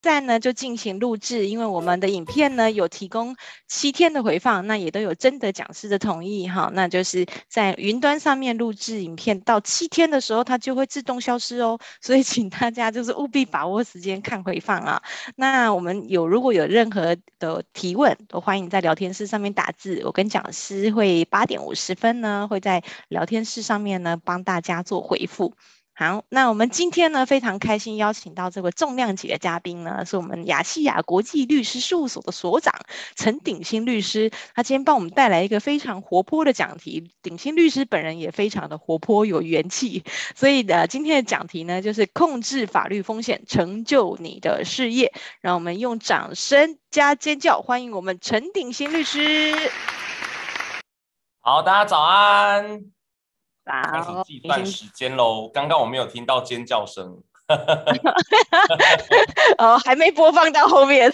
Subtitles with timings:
[0.00, 3.36] 在呢就进行录制，因为我们的影片呢有提供
[3.68, 15.02] 七天的回放，那也都有征得讲师的同意哈，那就是在云端上面录制影片，到七天的时候它就会自动消失哦，所以请大家就是务必把握时间看回放啊。
[15.36, 25.54] 那我们有如果有任何的提问，都欢迎在聊天室上面打字，我跟讲师会八点五十分呢会在聊天室上面呢帮大家做回复。
[26.00, 32.74] 好，那我们今天呢非常开心邀请到这位重量级的嘉宾呢，是我们亚细亚国际律师事务所的所长
[33.16, 34.30] 陈鼎新律师。
[34.54, 40.02] 他今天帮我们带来一个非常活泼的讲题，鼎新律师本人也非常的活泼有元气，
[40.34, 45.12] 所以呢，今天的讲题呢就是控制法律风险，成就你的事业。
[45.42, 49.54] 让我们用掌声加尖叫欢迎我们陈鼎新律师。
[51.42, 52.99] 好，大家早安。
[53.70, 55.48] 开始计算时间喽！
[55.48, 57.22] 刚刚我没有听到尖叫声，
[59.58, 61.12] 哦，还没播放到后面。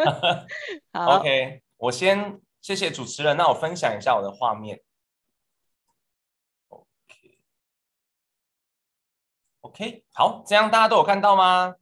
[0.92, 4.80] 好，OK，我先谢谢主持人，那我分享一下我的画面。
[9.60, 11.74] OK，OK，好，这样大家都有看到吗？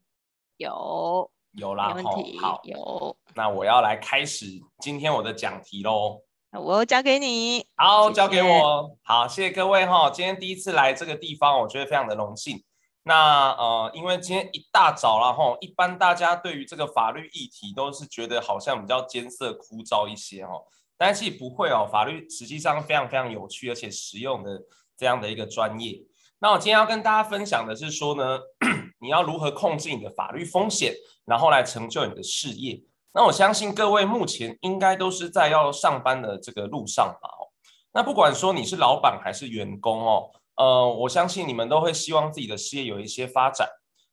[0.57, 3.17] 有，有啦，没问题，好，有。
[3.35, 4.47] 那我要来开始
[4.79, 6.23] 今天我的讲题喽。
[6.53, 10.11] 我交给你，好，交给我，好，谢谢各位哈。
[10.11, 12.63] 今天第一次来这个地方，我觉得非常的荣幸。
[13.05, 20.53] 那呃，因为今天一大早了哈，一般大家对于这个法律议题都是觉得好像比较艰涩枯燥一些哈，
[20.99, 24.61] 但是不会哦，法律实际上非常非常有趣而且实用的
[24.95, 26.03] 这样的一个专业。
[26.39, 28.39] 那我今天要跟大家分享的是说呢，
[29.01, 30.93] 你要如何控制你的法律风险，
[31.25, 32.83] 然后来成就你的事业。
[33.15, 37.29] 那我相信各位目前应该都是在要上班的这个路上吧？
[37.29, 37.53] 哦，
[37.93, 43.69] 那不管说你是老板还是员工哦，呃，我相信你们都会希望自己的事业有一些发展。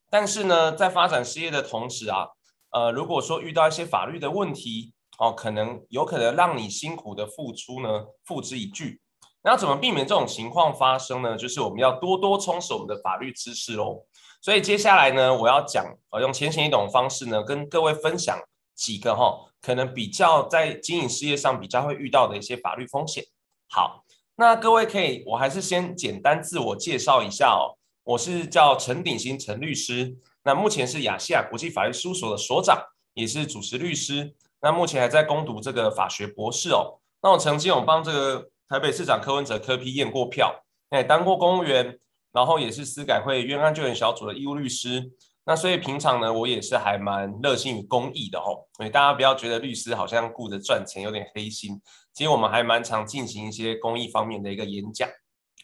[0.09, 2.27] 但是呢，在发展事业的同时啊，
[2.71, 8.99] 呃，如果说遇到一些法律的问题哦，可能有可能让你辛苦的付出呢付之一炬。
[9.41, 11.37] 那怎么避免这种情况发生呢？
[11.37, 14.03] 就是我们要多多充实我们的法律知识喽。
[14.41, 18.37] 所以接下来呢，我要讲，呃，用浅显易懂的方式呢，跟各位分享。
[18.79, 23.23] 几个哈，可能比较在经营事业上比较会遇到的一些法律风险。
[23.69, 24.05] 好，
[24.37, 27.75] 那各位可以，我还是先简单自我介绍一下哦。
[28.05, 32.81] 我是叫陈鼎新陈律师，那目前是亚细亚国际法律事务所的所长，
[33.13, 34.33] 也是主持律师。
[34.61, 36.99] 那目前还在攻读这个法学博士哦。
[37.21, 41.99] 那我曾经有帮这个台北市长柯文哲柯批验过票，也当过公务员，
[42.31, 45.11] 然后也是司改会冤案救援小组的义务律师。
[45.49, 48.69] 那所以平常呢，我也是还蛮热心于公益的哦。
[48.77, 51.81] 所以大家不要觉得律师好像顾着赚钱，有点黑心。
[52.13, 55.09] 其实我们还蛮常进行一些公益方面的一个演讲。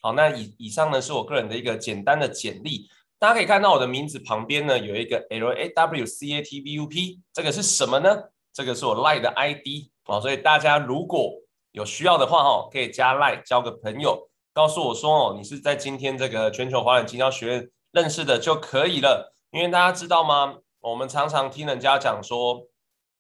[0.01, 2.90] 好，那以以上呢是我个人的一个简单的简历。
[3.19, 8.09] 大家可以看到我的名字旁边呢有一个 L A W C A T V U P，这个是什么呢？
[8.51, 10.19] 这个是我 LINE 的 ID 哦。
[10.19, 11.31] 所以大家如果
[11.74, 19.34] 有需要的话哦，可以加 LINE 交个朋友，告诉我说哦，你是在今天这个全球华人经销学院认识的就可以了。
[19.56, 20.58] 因为大家知道吗？
[20.82, 22.68] 我们常常听人家讲说，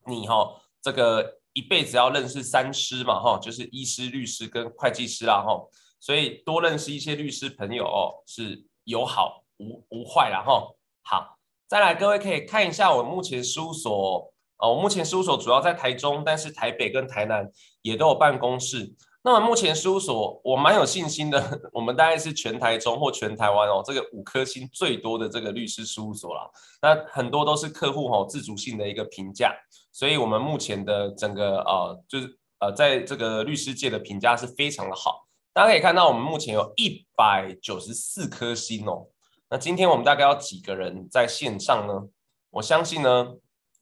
[0.05, 5.57] 你哈这个一辈子要认识三师嘛哈，就是医师、律师跟会计师啦哈，
[5.97, 10.75] 所以多认识一些律师朋友哦，是有好无无坏啦哈。
[11.03, 11.37] 好，
[11.69, 17.49] 再来各位可以看一下我目前事务所哦，我目前事务所主要在台中，但是台北跟台南
[17.81, 18.93] 也都有办公室。
[19.25, 26.47] 那么目前事务所我蛮有信心的， 我们大概是全台中或全台湾哦，这个五颗星最多的这个律师事务所啦。
[26.79, 29.51] 那很多都是客户哦自主性的一个评价，
[29.91, 35.25] 所以我们目前的整个呃就是呃在这个律师界的评价是非常的好。
[35.53, 39.07] 大家可以看到我们目前有一百九十四颗星哦。
[39.49, 42.03] 那今天我们大概要几个人在线上呢？
[42.51, 43.33] 我相信呢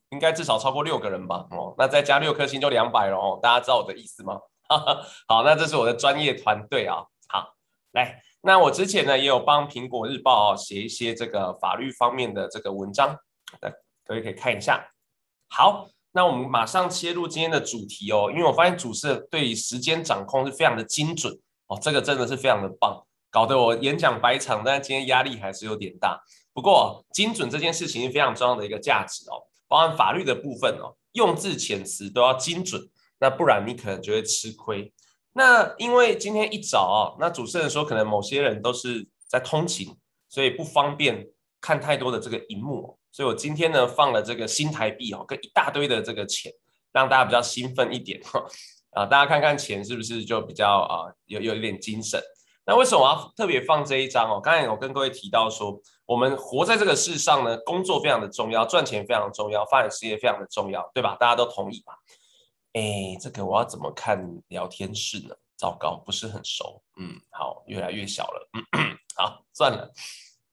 [0.08, 1.74] 应该至少超过六个人吧哦。
[1.76, 3.38] 那再加六颗星就两百了哦。
[3.42, 4.40] 大家知道我的意思吗？
[5.28, 7.04] 好，那这是我的专业团队啊。
[7.28, 7.54] 好，
[7.92, 13.16] 来，那我之前呢也有帮苹果日报啊写一些这个法律方面的这个文章，
[13.60, 13.72] 来，
[14.04, 14.88] 各位可以看一下。
[15.48, 26.22] 好，那我们马上切入今天的主题哦，因为我发现主持人对于时间掌控是非常的精准哦，这个真的是非常的棒，搞得我演讲百场，但今天压力还是有点大。
[26.52, 32.88] 不过精准这件事情是非常重要的一个价值哦，包含法律的部分哦，用字遣词都要精准。
[33.18, 34.92] 那不然你可能就会吃亏。
[35.32, 39.96] 那因为今天一早啊，那主持人说可能某些人都是在通勤，
[40.28, 41.26] 所以不方便
[41.60, 46.52] 看太多的这个荧幕，所以我今天呢放了这个新台币哦，跟一大堆的这个钱，
[46.92, 48.44] 让大家比较兴奋一点哈
[48.92, 52.22] 啊，大家看看钱是不是就比较啊有有一点精神。
[52.66, 54.40] 那为什么我要特别放这一张哦？
[54.40, 61.16] 刚才我跟各位提到说，我们活在这个世上呢，工作非常的重要，赚钱非常重要，发展事业非常的重要，对吧？
[61.20, 61.92] 大家都同意吧？
[62.74, 65.34] 哎，这个我要怎么看聊天室呢？
[65.56, 66.82] 糟糕，不是很熟。
[66.96, 68.48] 嗯，好，越来越小了。
[68.52, 68.62] 嗯，
[69.16, 69.90] 好，算了。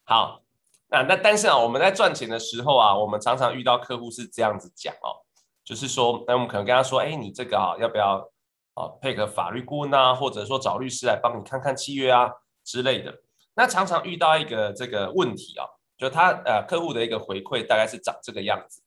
[0.06, 0.42] 好，
[0.88, 5.22] 那那但是啊，我们在赚钱的时候啊，我们常常遇到客户是这样子讲哦，
[5.64, 8.32] 就是说，那我们可能跟他说，哎，你这个啊，要不要？
[8.74, 12.32] 啊，配个法律顾问啊，或者说找律师来帮你看看契约啊
[12.64, 13.14] 之类的。
[13.54, 18.82] 那常常遇到一个这个问题啊，就他呃客户的一个回馈大概是长这个样子。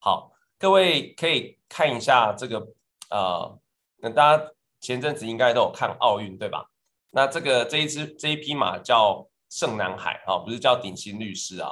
[0.00, 2.58] 好，各位可以看一下这个
[3.10, 3.58] 呃，
[3.98, 4.44] 那大家
[4.80, 6.66] 前阵子应该都有看奥运对吧？
[7.10, 11.70] 那这个这一只这一匹马叫圣南海啊，不是叫鼎新律师啊。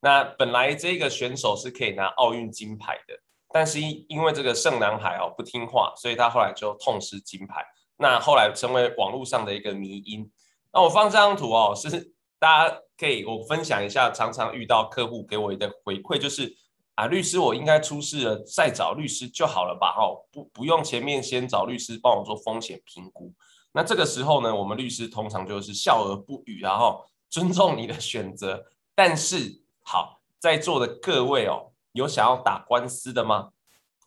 [0.00, 3.14] 那本来这个选手是可以拿奥运金牌的。
[3.52, 7.66] 但是因因为这个盛男孩哦不听话，所以他后来就痛失金牌。
[7.96, 10.30] 那后来成为网络上的一个迷因。
[10.72, 16.56] 那我放这张图哦，是大家可以我分享一下，常常遇到客户给我的回馈就是
[17.00, 19.94] 啊，律师我应该出事了再找律师就好了吧？
[19.98, 23.32] 哦，不不用前面先找律师帮我做风险评估。
[23.72, 28.66] 那这个时候呢，我们律师通常就是笑而不语，然后尊重你的选择。
[28.94, 31.68] 但是好，在座的各位哦。
[31.92, 33.48] 有想要打官司的吗？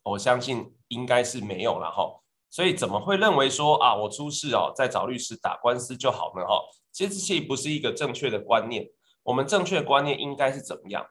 [0.03, 2.21] 我相信应该是没有了哈。
[2.49, 6.45] 所以怎么会认为说啊，我出事哦，再找律师打官司就好呢？
[6.45, 6.61] 哈，
[6.91, 8.87] 其实这不是一个正确的观念。
[9.23, 11.05] 我们正确的观念应该是怎么样？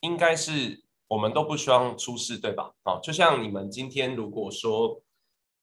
[0.00, 2.70] 应该是我们都不希望出事，对吧？
[2.84, 5.02] 好，就像你们今天如果说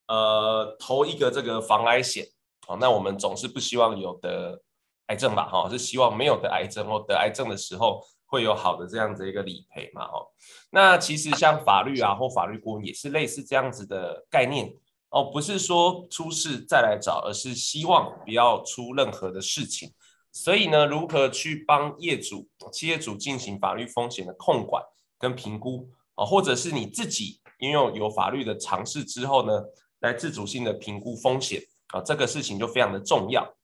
[0.08, 2.28] 呃投一个这个防癌险，
[2.68, 4.62] 好，那我们总是不希望有得
[5.08, 5.48] 癌症吧？
[5.48, 8.02] 哈，是希望没有得癌症或得癌症的时候。
[8.28, 10.04] 会有好的这样子一个理赔嘛？
[10.06, 10.28] 哦，
[10.72, 14.74] 那其实像法律啊或法律顾问也是类似这样子的概念
[15.10, 19.94] 哦，不是说出事再来找，而是希望不要出任何的事情。
[20.32, 24.84] 所以呢，如何去帮业主、企业主进行法律风险的控管
[25.26, 29.64] 跟评估啊，或者是你自己因为有法律的尝试之后呢，
[30.02, 33.56] 来自主性的评估风险啊，这个事情就非常的重要。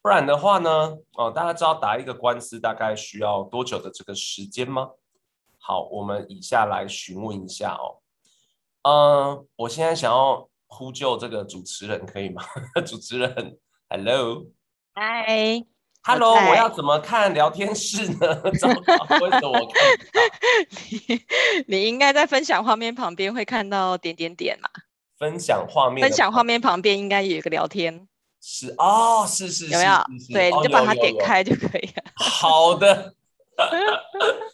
[0.00, 4.88] 不然的话呢，哦，大家知道打一个官司大概需要多久的这个时间吗？
[5.58, 7.98] 好，我们以下来询问一下哦。
[8.82, 12.42] 嗯，我现在想要呼救这个主持人，可以吗？
[12.86, 13.58] 主持人
[13.88, 14.46] ，Hello，
[14.94, 15.66] 嗨
[16.02, 18.42] ，Hello，我要怎么看聊天室呢？
[18.58, 18.74] 怎么
[19.20, 19.72] 为什么我看不到？
[20.90, 21.22] 你
[21.66, 24.68] 你应该在分享画面旁边会看到点点点嘛？
[25.18, 28.06] 分享画面，分享画面旁边应该有一个聊天。
[28.42, 29.92] 是哦，是是是，有没有？
[30.32, 32.02] 对，你就把它点开就可以了。
[32.16, 33.14] 好的，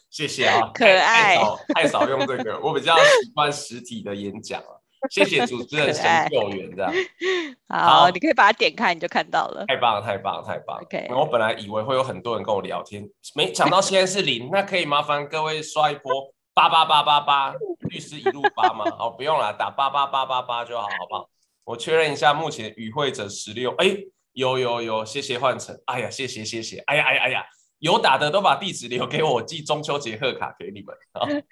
[0.09, 1.37] 谢谢啊，可爱。
[1.73, 4.76] 太少用这个，我比较喜欢实体的演讲啊。
[5.09, 6.91] 谢谢主持人神救援，这样。
[7.69, 9.65] 好，你可以把它点开，你就看到了。
[9.67, 10.83] 太棒了，太棒了，太棒了。
[10.83, 14.49] OK，我本来以为会有很多人跟我聊天，没想到现在是零。
[14.51, 16.11] 那可以麻烦各位刷一波
[16.53, 17.53] 八八八八八，
[17.89, 18.85] 律师一路八吗？
[18.97, 21.29] 好，不用了，打八八八八八就好，好不好？
[21.63, 23.97] 我确认一下，目前与会者十六，哎，
[24.33, 27.45] 有有有，谢谢换成，哎呀，谢谢谢谢，哎呀哎呀哎呀，
[27.79, 30.95] 有打的都把地址留给我，寄中秋节贺卡给你们。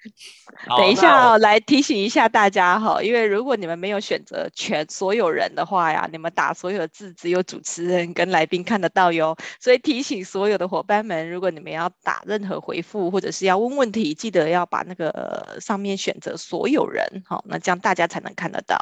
[0.76, 18.76] 等一下哦，来提醒一下大家哈，因为如果你们没有选择全所有人的话呀，你们打所有的字只有主持人跟来宾看得到哟，所以提醒所有的伙伴们，如果你们要打任何回复或者是要问问题，记得要把那个上面选择所有人，好，那这样大家才能看得到。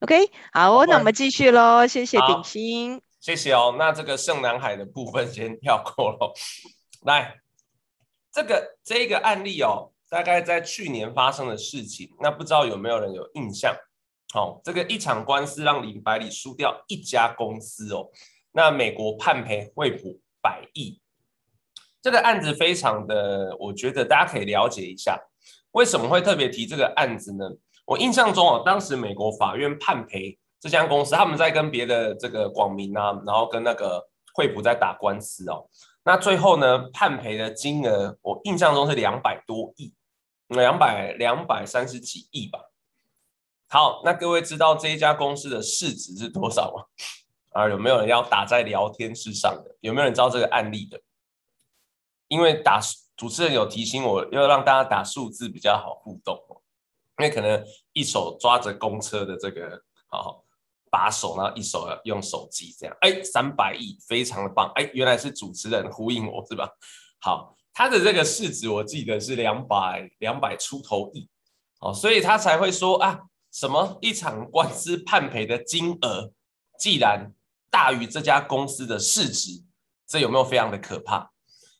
[0.00, 1.86] OK，好，好，那我们继续喽。
[1.86, 3.76] 谢谢鼎新，谢谢哦。
[3.78, 6.34] 那这个盛南海的部分先跳过了。
[7.04, 7.40] 来，
[8.32, 13.74] 这个这个案例哦，大概在去年发生的事情，那不知道有没有人有印象？
[14.32, 18.08] 好、哦，这个一场官司让林百里输掉一家公司哦。
[18.52, 21.00] 那美国判赔惠普百亿，
[22.00, 25.18] 这个案子非常的，我觉得大家可以了解一下，
[25.72, 27.44] 为什么会特别提这个案子呢？
[27.84, 35.68] 我印象中哦，当时美国法院判赔这家公司，他们在跟别的这个广民啊，然后跟那个惠普在打官司哦。
[36.04, 39.94] 那最后呢，判赔的金额我印象中是两百多亿，
[40.48, 42.58] 两百两百三十几亿吧。
[43.68, 46.84] 好，那各位知道这一家公司的市值是多少吗？
[47.52, 49.76] 啊，有没有人要打在聊天室上的？
[49.80, 51.00] 有没有人知道这个案例的？
[52.28, 52.80] 因为打
[53.16, 56.38] 主持人有提醒我要让大家打数字比较好互动。
[57.18, 60.42] 因为可能一手抓着公车的这个好
[60.92, 66.68] 把手，然后一手用手机这样，哎，三百亿，非常的棒，哎，原来是主持人呼应我是吧？
[67.22, 71.26] 好，他的这个市值我记得是两百两百出头亿，
[71.80, 76.30] 哦，所以他才会说啊，什么一场官司判赔的金额，
[76.78, 77.32] 既然
[77.70, 79.64] 大于这家公司的市值，
[80.06, 81.32] 这有没有非常的可怕？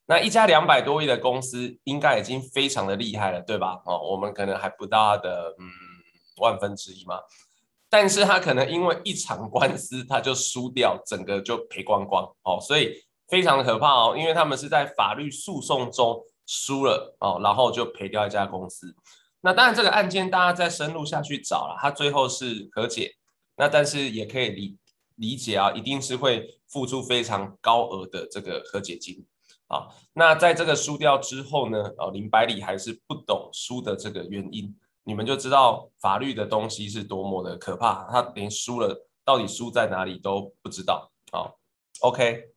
[0.07, 3.83] 那一家两百多亿的公司，应该已经非常的厉害了，对吧？
[3.85, 5.69] 哦，我们可能还不到的嗯
[6.39, 7.21] 万分之一嘛，
[7.93, 12.91] 但是他可能因为一场官司，他就输掉，整个就赔光光哦，所以
[13.29, 18.97] 非常的可怕哦，因为他们是在法律诉讼中输了哦，然后就赔掉一家公司。
[19.43, 23.15] 那当然这个案件大家再深入下去找了，他最后是和解，
[23.57, 24.79] 那但是也可以理
[25.17, 29.23] 理解啊，一定是会付出非常高额的这个和解金。
[29.67, 31.93] 啊，那在这个输掉之后呢？
[31.99, 38.07] 哦，林百里还是不懂输的这个原因，你们就知道法律的东西是多么的可怕。
[38.11, 41.11] 他连输了到底输在哪里都不知道。
[41.31, 41.59] 好
[42.01, 42.53] ，OK，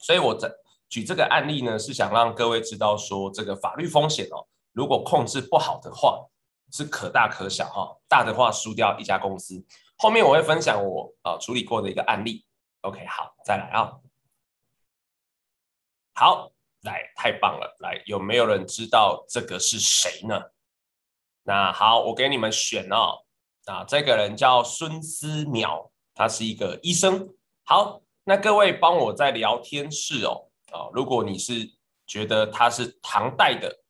[0.00, 0.50] 所以我在
[0.88, 6.26] 举这个案例呢，是想让各位知道说，这个法律风险哦，如果控制不好的话，
[6.70, 7.96] 是可大可小哈。
[8.08, 9.64] 大的话输掉一家公司，
[9.96, 12.44] 后面我会分享我啊处理过的一个案例。
[12.82, 13.92] OK，好，再来啊。
[16.14, 16.50] 好，
[16.82, 20.42] 来，太棒了，来，有没有人知道这个是谁呢？
[21.48, 23.24] 那好，我给你们选哦。
[23.64, 27.26] 啊，这个人叫孙思邈，他是一个医生。
[27.64, 30.50] 好，那各位帮我在聊天室哦。
[30.70, 31.66] 啊，如果你是
[32.06, 33.80] 觉得他是唐代的，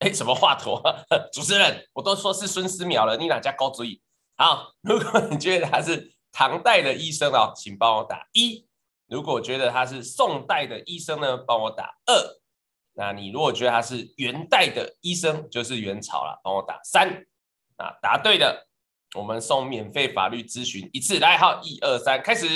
[0.00, 0.78] 哎，什么华佗？
[1.32, 4.02] 主持人，我都说是孙思邈了，你哪家高主意？
[4.36, 8.68] 好， 如果你觉得他是唐代的医生哦，请帮我打一。
[9.08, 12.36] 如果觉得他是宋代的医生呢，帮我打二。
[12.96, 17.26] 那你如果觉得他是元代的医生，就是元朝了，帮我打三。
[17.76, 18.66] 啊，答对的，
[19.14, 21.18] 我们送免费法律咨询一次。
[21.18, 22.46] 来，好，一二三，开始。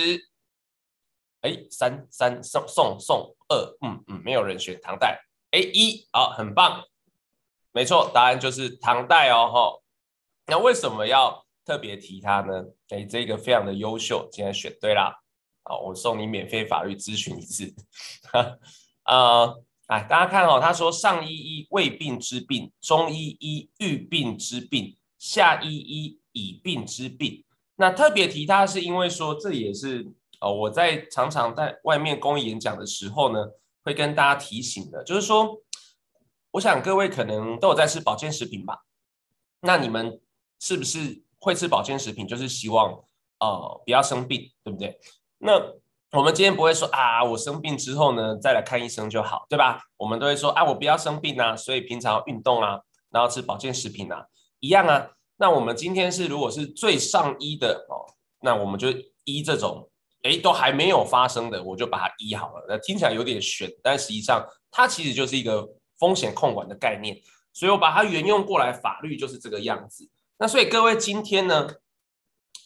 [1.43, 5.21] 哎，三三送送送二，嗯嗯，没有人选唐代。
[5.51, 6.85] 哎，一，好，很棒，
[7.73, 9.51] 没错，答案就是唐代哦。
[9.53, 9.83] 吼，
[10.47, 12.65] 那为什么要特别提他呢？
[12.89, 15.23] 哎，这个非常的优秀，今天选对了。
[15.65, 17.75] 好，我送你免费法律咨询一次。
[19.05, 27.45] 呃， 哎，大家看哦，他说上医医未病之病，中医医欲病之病，下医医已病之病。
[27.75, 30.07] 那特别提他是因为说，这也是
[30.41, 33.45] 哦，我在常常在外面公益演讲的时候呢，
[33.83, 35.61] 会跟大家提醒的，就是说，
[36.53, 38.85] 我想各位可能都有在吃保健食品吧？
[39.63, 40.21] 那你们
[40.61, 42.93] 是不是会吃保健食品，就是希望
[43.41, 45.01] 呃不要生病，对不对？
[45.39, 45.59] 那
[46.13, 49.81] 我们今天不会说啊，我生病之后呢，再来看医生就好，对吧？
[49.97, 54.27] 我们都会说啊，我不要生病啊，所以平常运动啊，然后吃保健食品啊，
[54.59, 55.09] 一样啊。
[55.37, 58.89] 那我们今天是如果是最上医的哦，那我们就
[59.23, 59.89] 医这种，
[60.25, 62.67] 哎，都还没有发生的，我就把它医好了。
[62.69, 65.65] 那听起来有点悬，但实际上它其实就是一个
[65.97, 67.17] 风险控管的概念，
[67.53, 70.11] 所以我把它沿用过来，法律就是这个样子。
[70.39, 71.69] 那所以各位今天呢，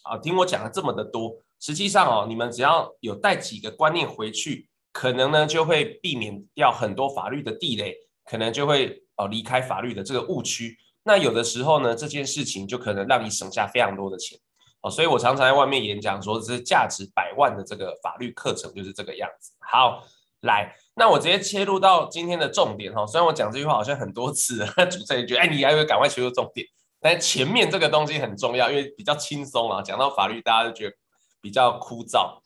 [0.05, 1.44] 啊，听我讲了这么的多。
[1.65, 10.77] 实际上哦，你们只要有带几个观念回去，可能呢就会避免掉很多法律的地雷，可能就会哦离开法律的这个误区。
[11.05, 14.39] 那有的时候呢，这件事情就可能让你省下非常多的钱
[14.83, 14.91] 哦。
[14.91, 19.53] 所以我常常在外面演讲说，这是价值百万的这个法律课程就是这个样子。
[19.61, 20.05] 好，
[20.43, 23.07] 来，那我直接切入到今天的重点哈。
[23.07, 24.59] 虽然我讲这句话好像很多次，
[24.91, 26.67] 主持人觉得哎，你还以为赶快切入重点，
[27.01, 29.81] 但前面这个东西很重要，因为比较轻松啊。
[29.81, 30.97] 讲到法律，大家就觉得。
[31.45, 32.41] 比较枯燥，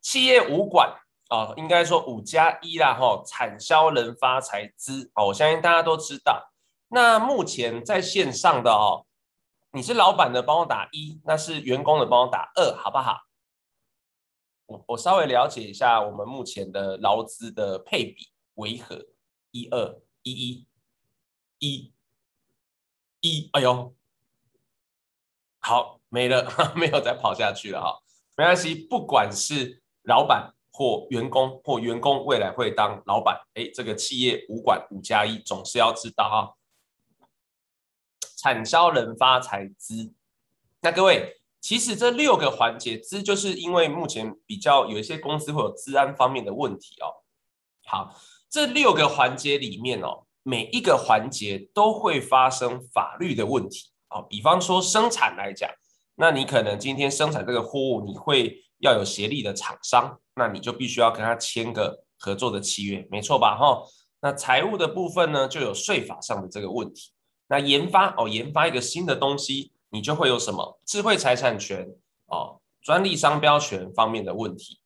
[0.00, 0.94] 企业五管
[1.28, 6.52] 啊，应该说五加一啦哈，产销人发财资哦，我相信大家都知道。
[6.86, 9.06] 那目前在线上的哦，
[9.72, 13.22] 你是老板的帮我打一，那是员工的帮我打二，好不好？
[14.66, 19.06] 我我稍微了解一下我们目前的劳资的配比为何？
[19.50, 20.66] 一二一一
[21.58, 21.92] 一
[23.20, 23.94] 一，哎呦，
[25.58, 28.03] 好没了， 没有再跑下去了哈。
[28.36, 36.58] 没关系，不管是老板或员工，或员工未来会当老板，哎，这个企业五管五加一，总是要知道啊。
[38.36, 40.12] 产销人发财资，
[40.80, 47.22] 那各位，其实这六个环节资，就是因为目前比较有一些公司会有资安方面的问题哦。
[47.86, 54.26] 好，这六个环节里面哦，每一个环节都会发生法律的问题哦。
[54.28, 55.70] 比方说生产来讲。
[56.16, 63.56] 那你可能今天生产这个货物，你会要有协力的厂商，那你就必须要跟他签个合作的契约，没错吧？
[63.56, 63.82] 哈，
[64.20, 67.12] 那财务的部分呢，就有税法上的这个问题。
[67.48, 71.86] 那研发哦，研发一个新的东西，你就会有什么智慧财产权
[72.26, 74.80] 哦、专利商标权方面的问题。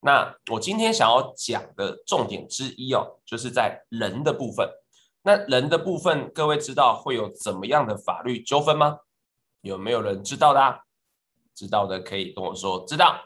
[0.00, 4.68] 那我今天想要讲的重点之一哦，就是在人的部分。
[5.22, 8.98] 那人的部分，各位知道会有怎么样的法律纠纷吗？
[9.64, 10.80] 有没有人知道的？
[11.54, 12.84] 知道的可以跟我说。
[12.86, 13.24] 知道。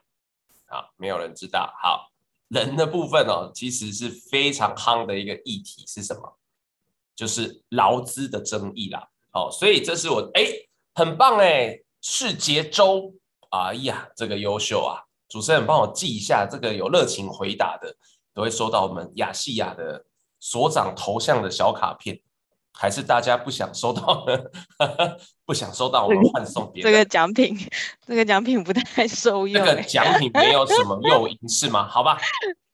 [0.67, 1.75] 好，没有人知道。
[1.83, 2.13] 好，
[2.47, 6.39] 人的部分哦，其实是非常夯的一个议题是什么？
[7.17, 9.09] 就是劳资的争议啦。
[9.33, 10.45] 好，所以这是我哎，
[10.95, 13.13] 很棒哎，世杰周，
[13.51, 15.03] 哎呀，这个优秀啊！
[15.29, 17.97] 主持人帮我记一下，这个有热情回答的
[18.33, 20.07] 都会收到我们亚细亚的
[20.39, 22.21] 所长头像的小卡片。
[22.73, 24.39] 还是大家不想收到呢？
[25.49, 26.93] 不想收到，我们换送别人。
[26.93, 27.57] 这个奖品，
[28.07, 29.65] 这个奖品不太 受用。
[29.65, 31.89] 这个奖品没有什么 诱因是吗？
[31.89, 32.19] 好吧，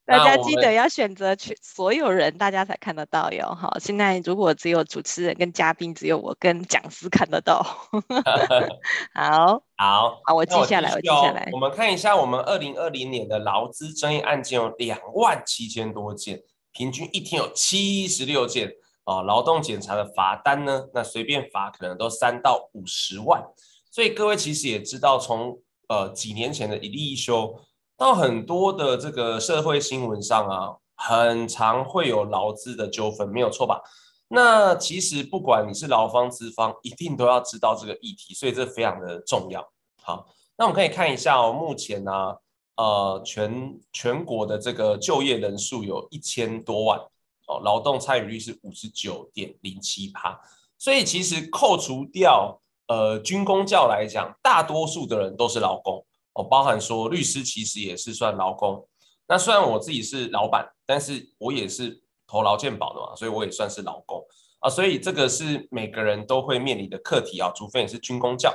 [0.05, 3.47] 大家记得要选择去所有人，大家才看得到哟。
[3.55, 7.63] 好，现在如果只有主持人跟嘉宾，只有我跟讲师看得到。
[9.15, 11.49] 好好好，我记下来，我记下来。
[11.53, 18.73] 我们看一下，我们二零二零年的劳资争议案件有两万七千多件，平均一天有七十六件。
[19.05, 20.87] 啊，劳动检查的罚单呢？
[20.95, 23.43] 那随便罚可能都三到五十万，
[23.91, 25.59] 所以各位其实也知道从，
[25.89, 27.55] 呃几年前的一例一休
[27.97, 33.83] 到很多的这个社会新闻上啊，很常会有劳资的纠纷，没有错吧？
[34.29, 39.63] 那其实不管你是劳方资方，一定都要知道这个议题，所以这非常的重要。
[40.03, 42.37] 好，那我们可以看一下哦，目前呢、啊，
[42.77, 46.99] 呃，全全国的这个就业人数有一千多万。
[47.47, 50.41] 哦，劳动参与率是五十九点零七趴，
[50.79, 58.89] 所以其实扣除掉呃军公教来讲，大多数的人都是劳工哦，包含说律师其实也是算劳工。
[59.27, 64.25] 那虽然我自己是老板，但是我也是投劳健保的嘛，所以我也算是劳工
[64.61, 64.71] 啊。
[64.71, 68.51] 所以这个是每个人都会面临的课题啊，除非你是军公教，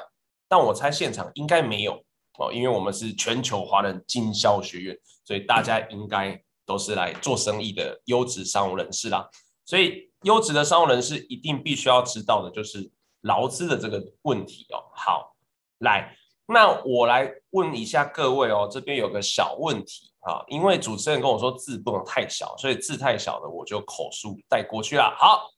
[0.47, 1.93] 但我猜现场应该没有
[2.39, 6.43] 哦，因为我们是全球华人经销学院，所以大家应该。
[6.69, 9.27] 都是来做生意的优质商务人士啦，
[9.65, 14.77] 所以优质的商务人士一定必须要知道的就是劳资的这个问题哦。
[14.93, 15.35] 好，
[15.79, 25.15] 来，那我来问一下各位哦，这边有个小问题啊，因为主持人跟我说字不能太小，所以字太小的我就口述带过去了。
[25.17, 25.49] 好，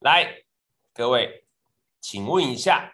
[0.00, 0.26] 来，
[0.92, 1.44] 各位，
[2.00, 2.92] 请问一下，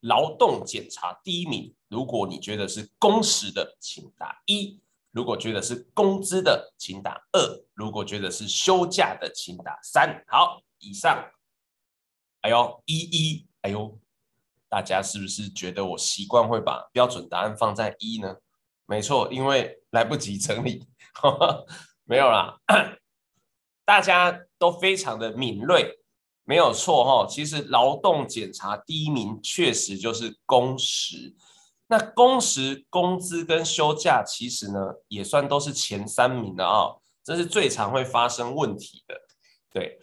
[0.00, 4.78] 劳动检查第一名，如果你觉得是工时的，请打一。
[5.18, 7.40] 如果觉得是工资的，请打二；
[7.74, 10.24] 如果觉得是休假的，请打三。
[10.28, 11.28] 好，以上。
[12.42, 13.98] 哎呦，一一，哎呦，
[14.68, 18.36] 大家是不是觉得我习惯会把标准答案放在一呢？
[18.86, 20.86] 没错，因为来不及整理，
[22.06, 22.56] 没有啦。
[23.84, 25.98] 大家都非常的敏锐，
[26.44, 27.26] 没有错哈。
[27.28, 31.34] 其实劳动检查第一名确实就是工时。
[31.90, 39.14] 那工时、工资跟休假，其实呢也算都是前三名的啊、这是最常会发生问题的。
[39.72, 39.98] 对，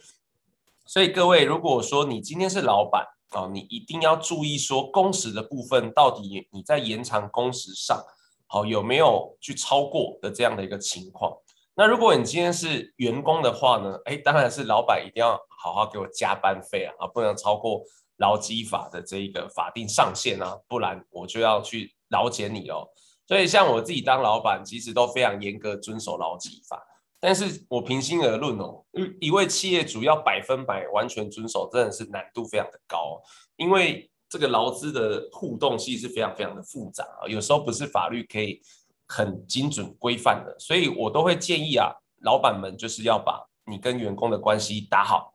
[0.84, 8.04] 所以各位，如果说你今天是老板啊，你一定要注意说工时的部分，到底你在延长工时上，
[8.46, 11.36] 好有没有去超过的这样的一个情况？
[11.74, 17.82] 那如果你今天是员工的话呢，哎，当然是老板一定要好好给我加班费啊，啊，不能超过。
[18.18, 22.88] 劳基法的这一个法定上限啊，不然我就要去劳检你哦。
[23.26, 26.82] 所以像我自己当老板，其实都非常严格遵守劳基法。
[27.18, 28.84] 但是我平心而论哦，
[29.20, 33.20] 一位企业主要百分百完全遵守，真的是难度非常的高。
[33.56, 38.60] 因为这个劳资的互动性是非常非常的复杂啊，有时候不是法律可以
[39.08, 40.56] 很精准规范的。
[40.58, 41.90] 所以我都会建议啊，
[42.22, 45.34] 老板们就是要把你跟员工的关系打好。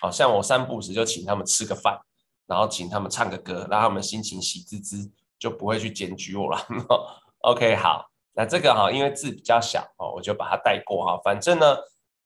[0.00, 2.00] 好像我三不时就请他们吃个饭。
[2.48, 5.08] 然后请他们唱个歌，让他们心情喜滋滋，
[5.38, 6.58] 就不会去检举我了。
[7.44, 11.20] OK，好，那这个哈，因为字比较小哦，我就把它带过哈。
[11.22, 11.76] 反正呢，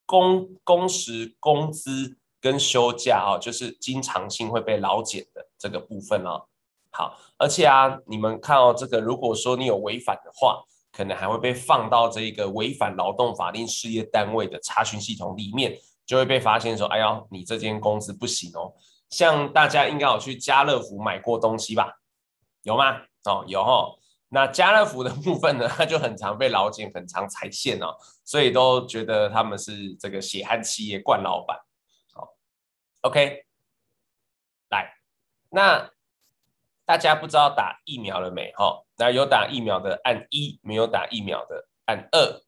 [0.06, 6.46] 工工时、工资跟休假啊，就是经常性会被劳检的这个部分哦。
[6.90, 18.72] 好，而且啊，你们看哦，这个如果说你有违反的话，可能还会被放到这个违反劳动法令事业单位的查询系统里面，就会被发现说，哎呀，你这间公司不行哦。
[19.12, 21.98] 像大家应该有去家乐福买过东西吧？
[22.62, 23.02] 有吗？
[23.26, 23.98] 哦，有哦。
[24.30, 27.94] 那家乐福的部分呢， 它就很常被老警，很常踩线哦，
[28.24, 31.58] 所以都觉得他们是这个血汗企业惯老板。
[32.14, 32.34] 好
[33.02, 33.44] ，OK，
[34.70, 34.94] 来，
[35.50, 35.90] 那
[36.86, 38.50] 大家不知道打疫苗了没？
[38.56, 42.40] 哈，那有打疫苗的按一，没有打疫苗的按二。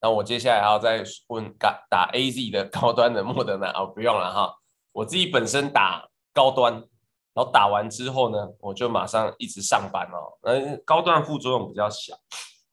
[0.00, 4.54] 那我接下来还要再问打打 AZ 的高端的莫德纳哦，不用了哈。
[4.98, 10.36] 我自己本身打高端，然后打完之后呢，我就马上一直上班哦。
[10.42, 12.16] 嗯，高端副作用比较小。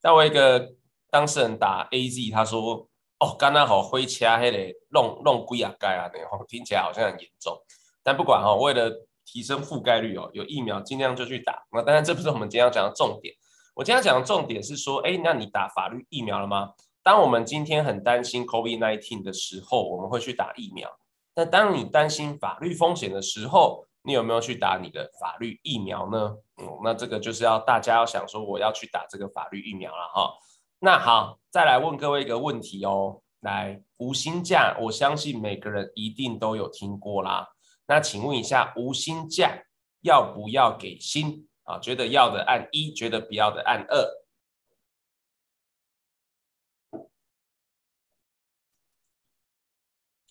[0.01, 0.73] 但我一个
[1.11, 2.87] 当事人打 AZ，他说
[3.21, 4.57] ：“哦，刚刚好灰掐黑的
[4.89, 7.55] 弄弄龟啊盖啊，然后听起来好像很严重。”
[8.01, 8.91] 但不管哈，为了
[9.23, 11.63] 提升覆盖率哦，有疫苗尽量就去打。
[11.71, 13.35] 那当然这不是我们今天要讲的重点。
[13.75, 16.71] 我今天要讲的重点是说，哎，那你打法律疫苗了吗？
[17.03, 20.89] 当我们今天很担心 COVID-19 的时候，我们会去打疫苗。
[21.35, 26.37] 那当你担心法律风险的时候，你有没有去打你的法律疫苗呢？
[26.57, 30.33] 嗯，那这个就是要大家要想说，我要去打这个法律疫苗了哈。
[30.79, 33.21] 那好，再来问各位一个问题哦。
[33.41, 37.47] 来，无薪假，我相信每个人一定都有听过啦。
[37.85, 39.63] 那请问一下，无薪假
[40.01, 41.77] 要不要给薪啊？
[41.77, 44.25] 觉得要的按一，觉得不要的按二。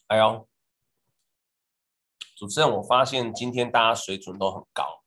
[0.08, 0.48] 哎呦，
[2.36, 5.02] 主持人，我发现今天大家水准都很高，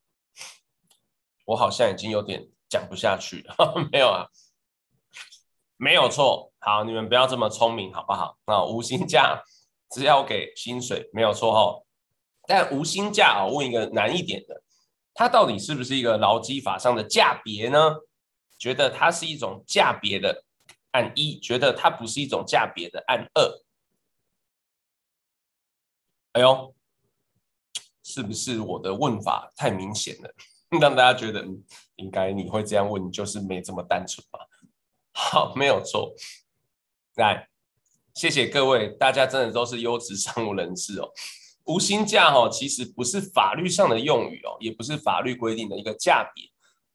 [1.46, 3.56] 我好像已经有点讲不下去了。
[3.92, 4.28] 没有啊，
[5.76, 6.54] 没有错。
[6.60, 8.38] 好，你们不要这么聪明，好不好？
[8.46, 9.44] 那无薪假
[9.92, 11.86] 只要给薪水，没有错哦。
[12.48, 14.64] 但无薪假，我问一个难一点的，
[15.14, 17.98] 它到底是不是一个劳基法上的价别呢？
[18.58, 20.44] 觉得它是一种价别的，
[20.92, 23.64] 按一；觉得它不是一种价别的，按二。
[26.32, 26.74] 哎呦，
[28.10, 30.34] 是不是我的问法太明显了，
[30.80, 31.46] 让大家觉得
[31.98, 34.40] 应该你会这样问，就是没这么单纯吧？
[35.12, 36.14] 好，没有错。
[37.16, 37.50] 来，
[38.14, 41.10] 谢谢各位，大家真的都是优质商务人士哦。
[41.66, 46.46] 无薪假哦，其实不是法律上的用语哦，也不是法律规定的一个价别，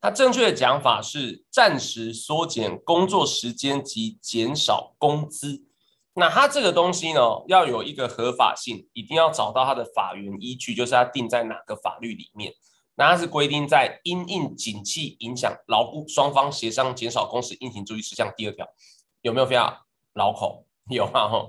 [0.00, 5.64] 它正确的讲法是暂时缩减工作时间及减少工资。
[6.14, 12.52] 那它这个东西呢，要有一个合法性，一定要找到它的法源依据，就是它定在哪个法律里面。
[12.96, 18.68] 那它是规定在因应景气影响劳雇双方协商减少工时应行注意事项第二条，
[19.22, 19.74] 有没有非常
[20.12, 20.66] 牢口？
[20.90, 21.48] 有啊吼。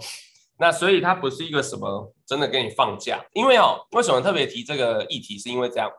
[0.58, 5.38] 那所以它不是一个什么真的给你放假，因为哦，为什么特别提这个议题？
[5.38, 5.92] 是因为这样，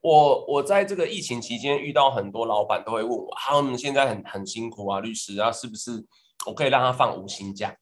[0.00, 6.04] 我我在这个疫情期间遇到很多老板都会问我，他们现在很很辛苦啊，律师啊，是不是
[6.46, 7.76] 我可以让他放无薪假？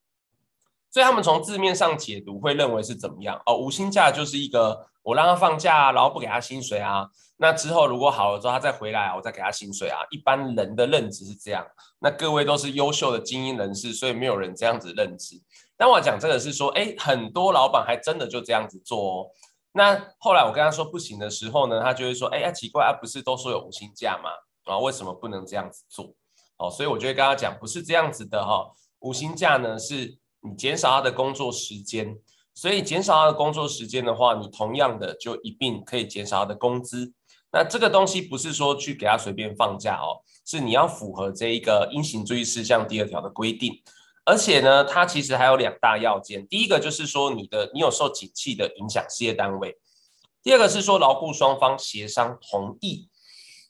[0.93, 3.41] 所以他们从字面上解读会认为是怎么样？
[3.47, 7.09] 哦，无薪假就是一个我让他放假，然后不给他薪水啊。
[7.39, 10.01] 那之后如果好了之后他再回来，我再给他薪水啊。
[10.11, 11.67] 一般人的认知是这样。
[11.99, 15.43] 那各位都是优秀的精英人士，所以没有人这样子认知。
[15.79, 19.27] 但我讲这个是说，哎，很多老板还真的就这样子做哦。
[19.73, 24.29] 那后来我跟他说不行的时候呢，他就会说，哎呀，奇怪啊，不是都说有无薪假吗？
[24.67, 26.15] 啊，为什么不能这样子做？
[26.59, 28.71] 哦，所以我就会跟他讲，不是这样子的哈。
[29.01, 30.19] 无薪假呢是。
[30.45, 32.19] 你减少他的工作时间，
[32.53, 37.13] 所以减少他的工作时间的话，你同样的就一并可以减少他的工资。
[37.53, 43.81] 那这个东西不是说去给他随便放假哦，是你要符合这一个应行注意事项第二条的规定。
[44.25, 49.77] 而且呢，它其实还有两大要件，第一个就是说你的你有受景气的影响事业单位，
[50.43, 53.09] 第二个是说劳雇双方协商同意。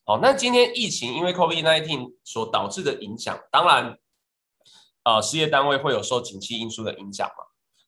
[0.05, 3.99] 好，那今天疫情因为 COVID-19 所导致的影响，当然。
[5.05, 7.45] 呃，事业单位会有受景气因素的影响嘛？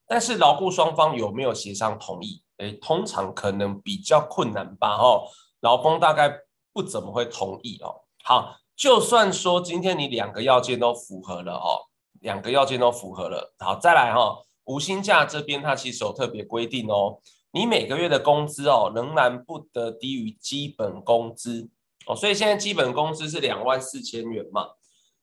[0.07, 2.43] 但是劳雇双方有没有协商同意？
[2.59, 4.97] 诶，通常可能比较困难吧。
[4.97, 5.25] 哦，
[5.61, 6.33] 劳工大概
[6.73, 8.03] 不怎么会同意哦。
[8.23, 11.87] 好，就算说今天你两个要件都符合了哦，
[12.21, 13.55] 两个要件都符合了。
[13.59, 17.21] 好，再来哈、哦，无薪假这边它其实有特别规定哦，
[17.53, 21.71] 你每个月的工资哦，仍然不得低于基本工资
[22.07, 22.15] 哦。
[22.15, 24.69] 所以现在基本工资是两万四千元嘛。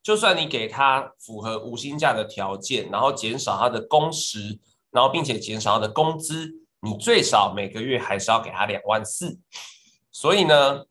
[0.03, 4.59] 就算你给他符合无薪假的条件，然后减少他的工时，
[4.89, 9.39] 然后并且减少他的工资，你最少每个月还是要给他两万四。
[10.11, 10.85] 所以呢，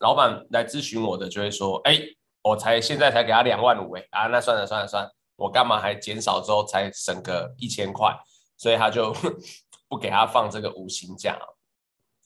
[0.00, 1.98] 老板来咨询我的就会说：“哎，
[2.42, 8.14] 我才现在才给他两万五，哎啊，那算了算了算了，我干嘛还减少之后才省个一千块？”
[8.56, 9.12] 所以他就
[9.88, 11.38] 不给他放这个无薪假。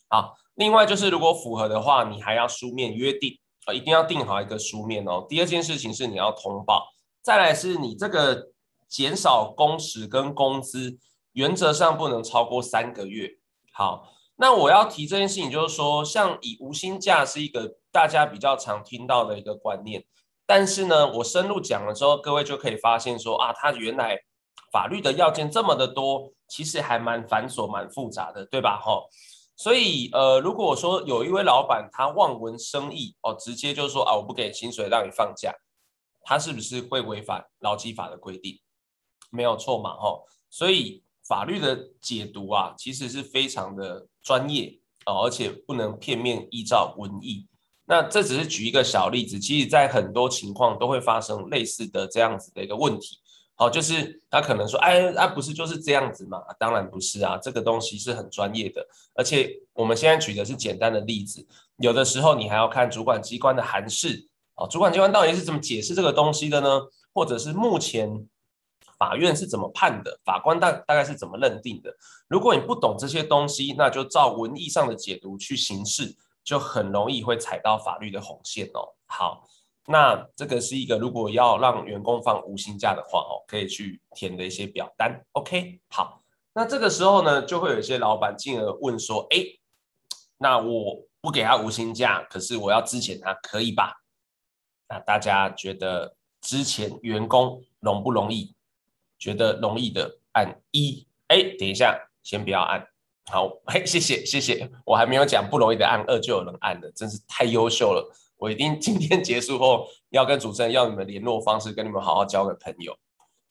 [0.09, 3.39] 好，另外就是如果符合的话，你还要书面约定。
[3.73, 5.27] 一定要定好一个书面哦。
[5.29, 6.89] 第二件事情是你要通报，
[7.23, 8.49] 再来是你这个
[8.89, 10.99] 减少工时跟工资，
[11.33, 13.31] 原则上不能超过三个月。
[13.73, 20.05] 好，那我要提这件事情，就是说，像以无薪假是一个大家比较常听到的一个观念，
[20.47, 24.19] 但是呢，我深入讲了之后，各位就可以发现说啊，它原来
[24.73, 28.81] 法律的要件这么的多，其实还蛮繁琐、蛮复杂的，对吧？
[28.83, 29.03] 哈。
[29.59, 35.53] 所以，呃，如果说有一位老板他望文生义哦，直接就说啊，我不给薪水让你放假，
[36.23, 38.61] 他是不是会违反劳基法的规定？
[39.31, 40.25] 没有错嘛，吼。
[40.49, 47.49] 所以法律的解读啊，其实是非常的专业哦，而且不能片面依照文意。
[47.85, 53.19] 那这只是举一个小例子，其实在很多情况都会发生类似的这样子的一个问题。
[53.61, 56.41] 好，就是他可能说，哎，啊，不是就是这样子嘛？
[56.61, 61.45] 当然不是啊，这个东西是很专业的，而且我们现在举的是简单的例子，
[61.79, 66.81] 有的时候你还要看主管机关的函释，啊，主管机关到底是怎么解释这个东西的呢？
[67.13, 68.29] 或者是目前
[68.97, 70.21] 法院是怎么判的？
[70.25, 71.93] 法官大大概是怎么认定的？
[72.29, 78.95] 如果你不懂这些东西，那就照文义上的解读去行事，就很容易会踩到法律的红线哦。
[79.07, 79.49] 好，
[79.91, 85.25] 那这个是一个如果要让员工放无薪假的话哦，可以去填的一些表单。
[85.33, 86.21] OK，好。
[86.53, 89.39] 那这个时候呢，就会有一些老板进而问说：“哎，
[90.37, 94.03] 那我不给他无薪假，可是我要支遣他，可以吧？”
[94.91, 98.55] 那大家觉得资遣员工容不容易？
[99.19, 101.07] 觉得容易的按一。
[101.29, 102.87] 哎，等一下，先不要按。
[103.31, 108.15] 好，哎，谢谢谢谢，我还没有讲不容易的按二就有人按了，真是太优秀了。
[108.39, 112.97] 我一定今天结束后要跟主持人要你们联络方式，跟你们好好交个朋友。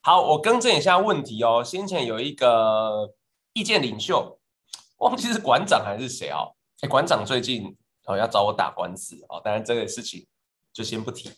[0.01, 1.61] 好，我更正一下问题哦。
[1.63, 3.13] 先前有一个
[3.51, 4.39] 意见领袖，
[4.99, 6.55] 忘记是馆长还是谁哦？
[6.81, 10.25] 哎，馆长最近哦要找我打官司哦，当然这个事情
[10.71, 11.29] 就先不提。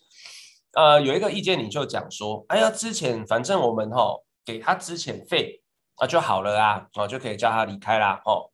[0.74, 5.64] 呃，有一个意见领袖讲说，哎呀，之前反正我们哦给他资遣费
[5.96, 8.52] 啊就好了啊，哦就可以叫他离开啦哦。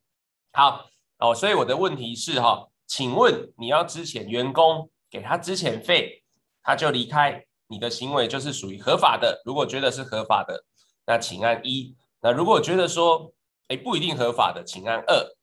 [0.53, 0.86] 好
[1.17, 6.23] 哦，所以我的问题是哈，请问你要支遣员工给他支遣费，
[6.63, 7.45] 他就离开？
[7.67, 9.41] 你的行为就是属于合法的。
[9.43, 10.63] 如果觉得是合法的，
[11.05, 13.34] 那请按一；那如果觉得说，
[13.67, 15.36] 哎，不一定合法的，请按二。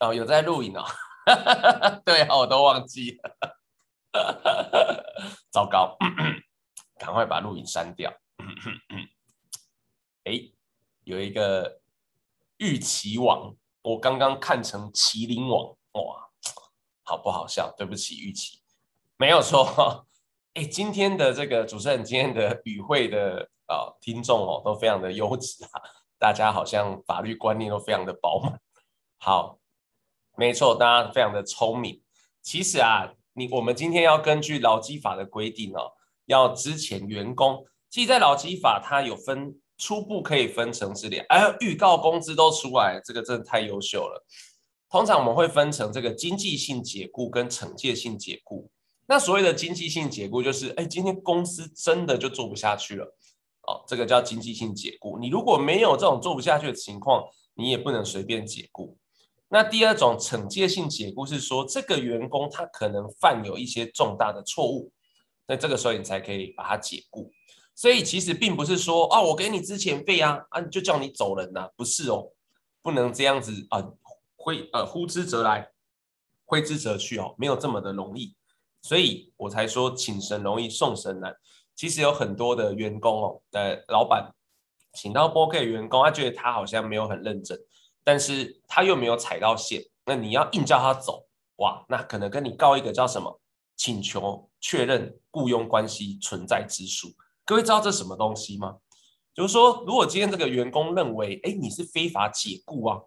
[0.00, 0.84] 哦，有在录影哦。
[2.04, 3.56] 对啊，我都忘记了。
[5.50, 5.96] 糟糕，
[7.00, 8.12] 赶快把录影删掉。
[10.24, 10.52] 哎，
[11.04, 11.80] 有一个
[12.58, 16.23] 玉麒王，我刚刚看成麒麟王，哇，
[17.04, 17.72] 好不好笑？
[17.76, 18.60] 对不起，玉琪，
[19.16, 20.06] 没有错。
[20.54, 25.82] 哎，今天的这个主持人，今天的与会的啊、听众哦，都非常的优质啊，
[26.18, 28.60] 大家好像法律观念都非常的饱满。
[29.18, 29.58] 好，
[30.36, 32.02] 没错，大家非常的聪明。
[32.40, 35.92] 其实啊，你我们今天要根据劳基法的规定哦，
[36.26, 37.64] 要资遣员工。
[37.90, 44.24] 其实，在劳基法它有分初步可以分成是两，哎，预告工资都出来，这个真的太优秀了。
[44.94, 48.70] 通常我们会分成这个经济性解雇跟惩戒性解雇。
[49.06, 53.04] 那所谓的经济性解雇，就是哎，今天公司真的就做不下去了，
[53.62, 55.18] 哦，这个叫经济性解雇。
[55.18, 58.96] 你如果没有这种做不下去的情况，你也不能随便解雇。
[59.48, 64.92] 那第二种惩戒性解雇是说，这个员工他可能犯有一些重大的错误，
[65.48, 67.32] 那这个时候你才可以把他解雇。
[67.74, 72.30] 所以其实并不是说啊，我给你资遣费啊，啊就叫你走人呐、不是哦，
[72.80, 73.84] 不能这样子啊，
[74.44, 75.70] 挥呃呼之则来，
[76.44, 78.36] 挥之则去哦，没有这么的容易。
[78.82, 81.34] 所以我才说请神容易送神难。
[81.74, 84.34] 其实有很多的员工哦，的老板
[84.92, 87.58] 请到播客员工，他觉得他好像没有很认真，
[88.04, 91.26] 但是他又没有踩到线，那你要硬叫他走，
[91.56, 93.40] 哇，那可能跟你告一个叫什么
[93.76, 97.08] 请求确认雇佣关系存在之诉。
[97.46, 98.76] 各位知道这什么东西吗？
[99.32, 103.00] 就是说，如果今天这个员工认为，哎，你是非法解雇啊，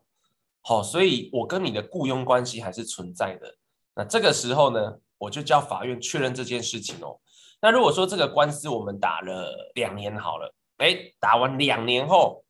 [0.67, 3.55] 好，所以我跟你的雇佣关系还是存在的。
[3.95, 7.17] 那这个时候呢，我就叫法院确认这件事情哦。
[7.61, 12.43] 那如果说这个官司我们打了两年好了，哎，打完两年后，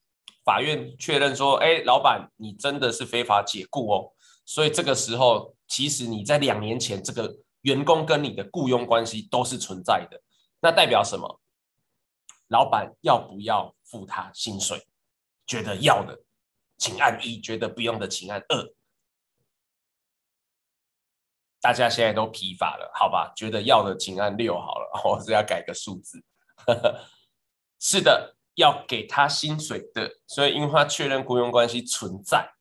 [0.43, 4.12] 法院确认说，哎，老板你真的是非法解雇哦。
[4.47, 10.19] 所以这个时候，其实你在两年前这个员工跟你的雇佣关系都是存在的。
[10.60, 11.39] 那代表什么？
[12.47, 14.88] 老板要不要付他薪水？
[15.45, 16.19] 觉得要的，
[16.78, 18.74] 请按一；觉得不用的，请按二。
[21.60, 23.34] 大家现在都疲乏了，好吧？
[23.36, 26.24] 觉得要的请按六好了，我是要改个数字。
[27.80, 32.54] 是的，要给他薪水的，所以因为他确认雇佣关系存在，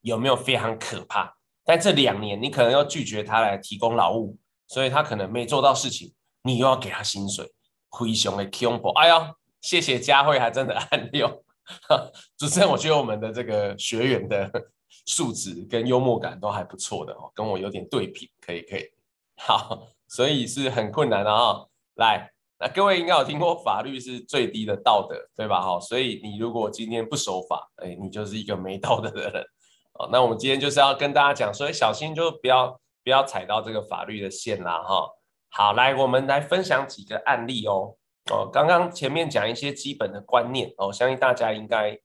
[0.00, 1.36] 有没有非常可怕？
[1.64, 7.52] 但这两年你可能要拒绝他来提供劳务，所以他可能没做到事情，你又要给他薪水，
[7.88, 8.90] 灰熊的恐怖。
[8.90, 11.44] 哎呀，谢谢佳慧，还真的按六。
[12.38, 14.50] 主持人，我觉得我们的这个学员的。
[15.06, 18.84] 素质跟幽默感都还不错的哦，跟我有点对比，可以可以，
[19.38, 21.64] 好，所以是很困难的啊。
[21.94, 25.60] 来，那各位应该有听过法律是最低的道德，对吧？
[25.60, 29.44] 哈，所以你如果今天不守法，哎，你就是一个没道德的人。
[29.94, 35.08] 哦，那我们今天就是要跟大家讲，所以小心就不要不要踩到这个法律的线啦，哈。
[35.50, 37.96] 好，来，我们来分享几个案例哦。
[38.30, 41.98] 哦，刚刚前面讲一些基本的观念哦，相信大家应该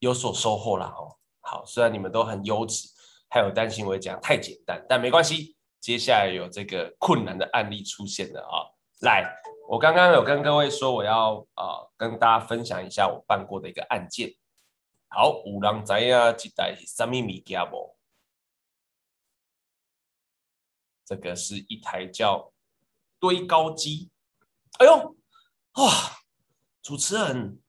[0.00, 1.16] 有所收获啦，哦。
[1.40, 2.88] 好，虽然你们都很优质，
[3.30, 5.56] 还有担心我讲太简单，但没关系。
[5.80, 8.66] 接下来有这个困难的案例出现了啊！
[9.02, 9.32] 来，
[9.68, 14.34] 我刚刚有跟各位说，我要啊、呃、跟大家分享一下我办过的一个案件。
[15.08, 17.96] 好，有人知啊，这台是什么物件不？
[21.06, 22.52] 这个是一台叫
[23.20, 24.10] 堆高机。
[24.80, 25.16] 哎呦，
[25.78, 25.92] 哇！
[26.82, 27.60] 主持人，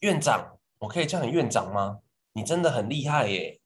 [0.00, 2.00] 院长，我可以叫你院长吗？
[2.34, 3.58] 你真的很厉害耶，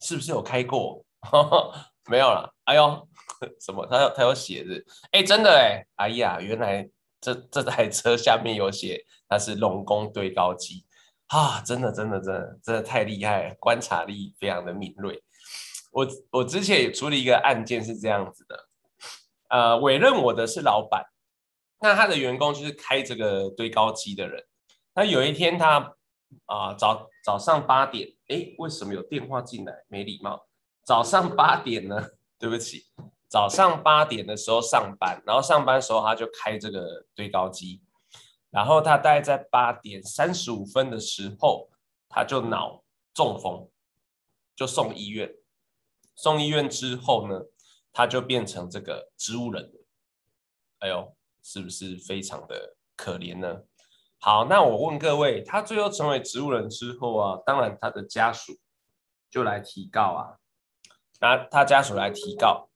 [0.00, 1.04] 是不是有开过？
[2.10, 2.50] 没有啦。
[2.64, 3.08] 哎呦，
[3.62, 3.86] 什么？
[3.86, 4.84] 他有他有写的？
[5.12, 5.86] 哎，真的哎！
[5.94, 10.84] 哎呀，原来这这台车下面有写，它是龙宫堆高机
[11.28, 11.60] 啊！
[11.60, 15.22] 真的真的真的真的太厉害了，观察力非常的敏锐。
[15.92, 18.68] 我我之前也处理一个案件是这样子的，
[19.50, 21.04] 呃，委任我的是老板，
[21.82, 24.46] 那他的员工就是开这个堆高机的人。
[24.94, 25.94] 那有一天他
[26.46, 29.84] 啊、早早上八点，哎，为什么有电话进来？
[29.88, 30.46] 没礼貌。
[30.82, 32.10] 早上八点呢？
[32.38, 32.86] 对不起，
[33.28, 37.82] 早上八点的时候上班，然后上班的时候他就开这个堆高机，
[38.50, 41.70] 然后他大概在八点三十五分的时候，
[42.08, 43.68] 他就脑中风，
[44.56, 45.34] 就送医院。
[46.14, 47.42] 送医院之后呢，
[47.92, 49.70] 他就变成这个植物人。
[50.78, 53.62] 哎呦，是不是非常的可怜呢？
[54.18, 58.52] 好，那我问各位，他最后成为植物人之后啊，当然他的家属
[59.30, 60.38] 就来提告啊。
[61.20, 62.68] 那他家属来提告，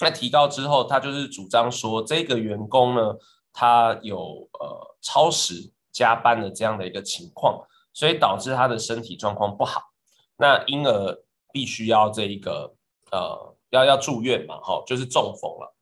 [0.00, 3.16] 那提告之后，他就是主张说，这个员工呢，
[3.52, 9.92] 他有呃超时加班的这样的一个情况，所以导致他的身体状况不好，
[10.36, 11.22] 那因而。
[11.54, 12.74] 必须要这一个
[13.10, 15.76] 呃，要要住院嘛，哈，就是中风了。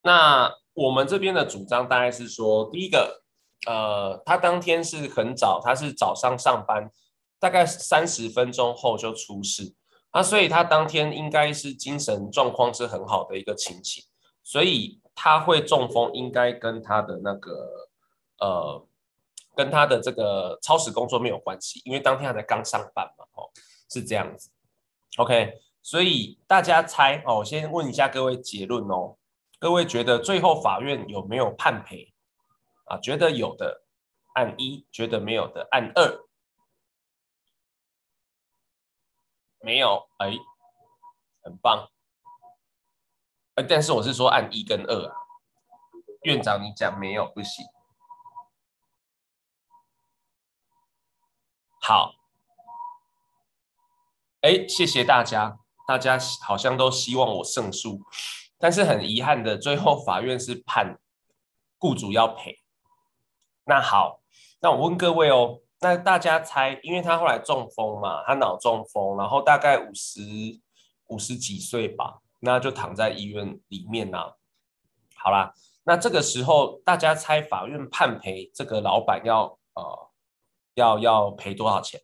[0.00, 3.22] 那我们这边的主张大概是说，第一个，
[3.66, 6.90] 呃，他当天是很早，他是早上上班，
[7.40, 9.74] 大概三十分钟后就出事，
[10.12, 14.04] 那所以他当天应该是精神状况是很好的一个情形，
[14.44, 17.88] 所以他会中风，应该跟他的那个
[18.38, 18.86] 呃，
[19.56, 23.50] 跟他的这个超时工作没有关系，因为当天他才刚上班嘛，哦。
[23.88, 24.50] 是这样子
[25.16, 29.14] ，OK，所以大家猜哦，我先问一下各位结论哦，
[29.66, 32.14] 各位觉得最后法院有没有判赔？
[32.84, 32.96] 啊？
[32.98, 33.82] 觉得有的
[34.34, 36.24] 按一，觉得没有的按二，
[39.58, 40.30] 没有，哎，
[41.42, 41.90] 很棒，
[43.68, 45.16] 但是我是说按一跟二啊，
[46.22, 47.66] 院长你讲没有不行，
[51.80, 52.14] 好。
[54.42, 58.00] 哎，谢谢大家，大家好像都希望我胜诉，
[58.58, 60.98] 但是很遗憾的，最后法院是判
[61.78, 62.58] 雇主要赔。
[63.64, 64.20] 那好，
[64.60, 70.20] 那我问各位哦，那大家猜，因为他后来中风嘛，他脑中风，然后大概五十
[71.08, 74.32] 五十几岁吧，那就躺在医院里面呐、啊。
[75.16, 75.52] 好啦，
[75.84, 80.10] 那这个时候大家猜法院判赔这个老板要呃
[80.74, 82.00] 要要赔多少钱？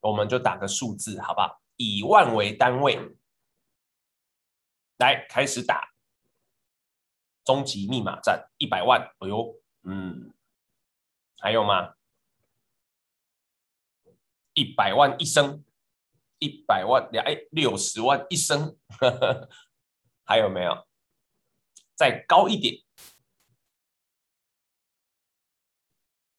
[0.00, 1.60] 我们就打个数字，好不好？
[1.76, 2.98] 以万为单位，
[5.02, 5.92] 来开始打
[7.44, 9.00] 终极密码战，一百万。
[9.18, 10.32] 哎呦，嗯，
[11.38, 11.94] 还有吗？
[14.54, 15.64] 一百万一声，
[16.38, 19.48] 一百万两哎，六十万一声，呵呵，
[20.24, 20.86] 还有没有？
[21.96, 22.80] 再高一点。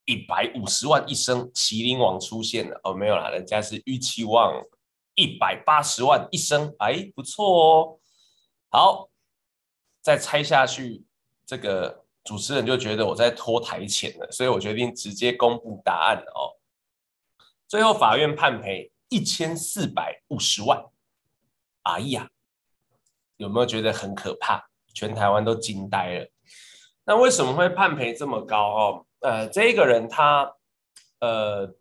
[0.06, 4.63] 一百五十万一声，麒麟王出现了哦，没有啦，人家是玉期王，
[5.15, 7.99] 一百八十万一声，哎，不错哦。
[8.75, 9.07] 好，
[10.01, 11.05] 再猜下去，
[11.45, 16.57] 这个主持人就觉得我在拖台前了，所以我决定直接公布答案哦。
[17.67, 20.83] 最后法院判赔一千四百五十万，
[21.83, 22.31] 哎呀，
[23.38, 24.67] 有没有觉得很可怕？
[24.91, 26.27] 全台湾都惊呆了。
[27.03, 29.05] 那为什么会判赔这么高哦？
[29.19, 30.51] 呃，这一个人他，
[31.19, 31.75] 呃，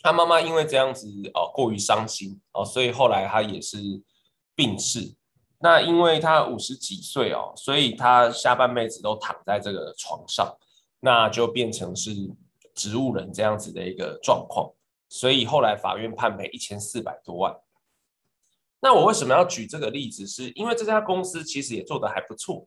[0.00, 3.78] 他妈妈因为这样子哦，过于伤心哦，所以后来他也是
[4.56, 5.14] 病逝。
[5.58, 10.56] 那因为他五十几岁哦，所以他下半辈子都躺在这个床上，
[11.00, 12.10] 那就变成是
[12.74, 14.72] 植物人这样子的一个状况。
[15.08, 17.56] 所以后来法院判赔一千四百多万。
[18.80, 20.26] 那我为什么要举这个例子？
[20.26, 22.66] 是因为这家公司其实也做得还不错，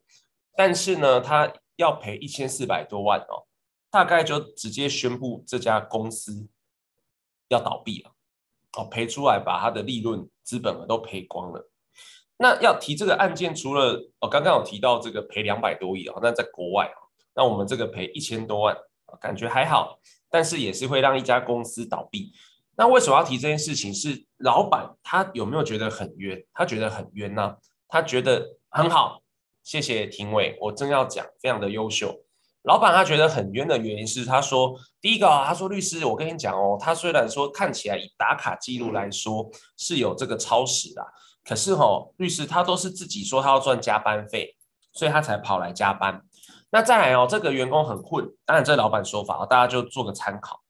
[0.55, 3.45] 但是呢，他要赔一千四百多万哦。
[3.89, 6.47] 大概就直接宣布这家公司
[7.47, 8.11] 要倒闭了，
[8.77, 11.69] 哦，赔出来把他的利润资本额都赔光了。
[12.37, 16.97] 那要提这个案件，除了哦，刚刚有提到这个赔两百多亿啊，那在国外啊，
[17.35, 18.77] 那我们这个赔一千多万，
[19.19, 22.31] 感觉还好，但是也是会让一家公司倒闭。
[22.75, 23.91] 那为什么要提这件事情？
[23.91, 26.45] 是老板他有没有觉得很冤？
[26.53, 27.55] 他觉得很冤呢？
[27.87, 29.23] 他觉得很好，
[29.63, 32.23] 谢谢庭委，我正要讲，非常的优秀。
[32.63, 41.01] 老板他觉得很冤的原因是，他说第一个啊，他说律师，我跟你讲哦，他虽然说看起来以打卡记录来说是有这个超时的，
[41.47, 44.57] 可是哦，律师他都是自己说他要赚加班费，
[44.91, 46.21] 所以他才跑来加班。
[46.71, 50.61] 那再来哦，这个员工很混，当然这老板说法，大家就做个参考。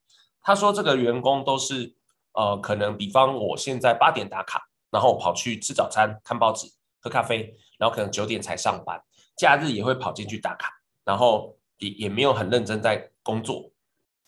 [0.42, 1.96] 他说这个员工都是
[2.34, 6.68] 呃，可能比方我现在八点打卡，然后跑去吃早餐、看报纸、
[7.02, 9.02] 喝咖啡，然后可能九点才上班，
[9.36, 10.70] 假日也会跑进去打卡，
[11.04, 13.72] 然后也也没有很认真在工作。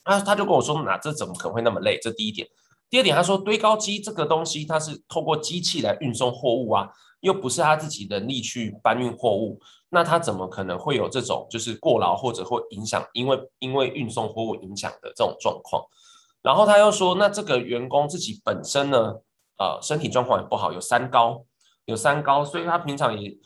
[0.03, 1.99] 那他就跟我说，那这怎么可能会那么累？
[2.01, 2.47] 这第一点。
[2.89, 9.59] 第二点，他说堆高机这个东西，它是透过机器来运送货物啊，又不是他自己能力去搬运货物，
[9.89, 15.85] 那他怎么可能会有这种就是过劳或者会影响，因为因为运送货物影响的这种状况？
[16.41, 19.17] 然后他又说，那这个员工自己本身呢，
[19.59, 21.45] 呃，身体状况也不好，有三高，
[21.85, 23.37] 有三高，所以他平常也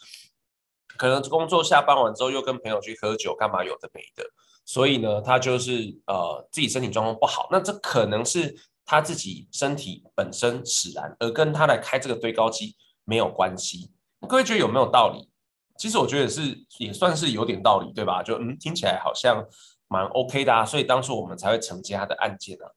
[0.95, 4.23] 可能工作下班完之后又跟朋友去喝酒，干嘛有的没的，
[4.63, 8.55] 所以呢，他就是呃自己身体状况不好，那这可能是。
[8.85, 12.75] 他自己身体本身使然，而跟他来开这个堆高机
[13.05, 13.91] 没有关系。
[14.27, 15.29] 各位觉得有没有道理？
[15.77, 18.21] 其实我觉得是也算是有点道理，对吧？
[18.21, 19.43] 就嗯，听起来好像
[19.87, 22.69] 蛮 OK 的啊，所以当初我们才会承接他的案件啊。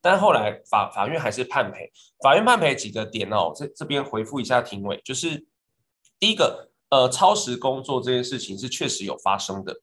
[0.00, 1.92] 但后来法法院还是判赔，
[2.22, 5.46] 法院判赔几个点哦，这这边回复一下庭委，就是
[6.18, 9.74] 第一个，呃，超时工作这件事情是确实有发生的，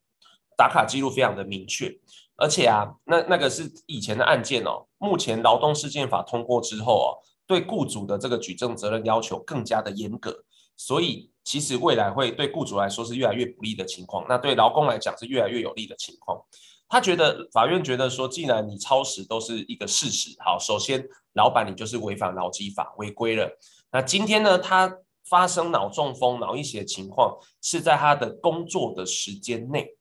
[0.58, 1.96] 打卡记录非常的明确。
[2.36, 4.87] 而且啊，那那个是以前的案件哦。
[4.98, 7.08] 目前劳动事件法通过之后啊，
[7.46, 10.44] 对雇主的这个举证责任要求更加的严格，
[10.76, 14.26] 所以其实未来会对雇主来说是越来越不利的情况。
[14.28, 16.42] 那对劳工来讲是越来越有利的情况。
[16.90, 23.58] 他觉得法院觉得说，既然你超时都是一个事实，好，首先老板你就是违反劳基法违规了。
[23.92, 29.98] 那今天呢，他发生脑中风、脑溢血情况是在他的工作的时间内。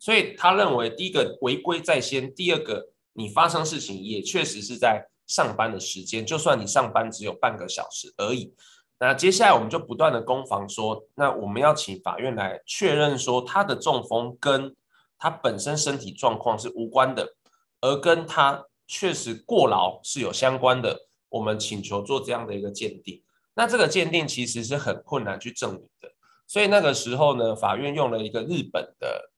[0.00, 8.54] 所以他认为，第一个违规在先，第二个你发生事情也确实是在上班的时间，就算你上班只有半个小时而已。
[8.98, 14.76] 那接下来我们就不断的攻防说，那我们要请法院来确认说，他的中风跟
[15.18, 17.34] 他本身身体状况是无关的，
[17.80, 21.06] 而跟他确实过劳是有相关的。
[21.30, 23.22] 我们请求做这样的一个鉴定，
[23.54, 26.12] 那这个鉴定其实是很困难去证明的。
[26.46, 29.30] 所以那个时候呢，法院用了一个日本的。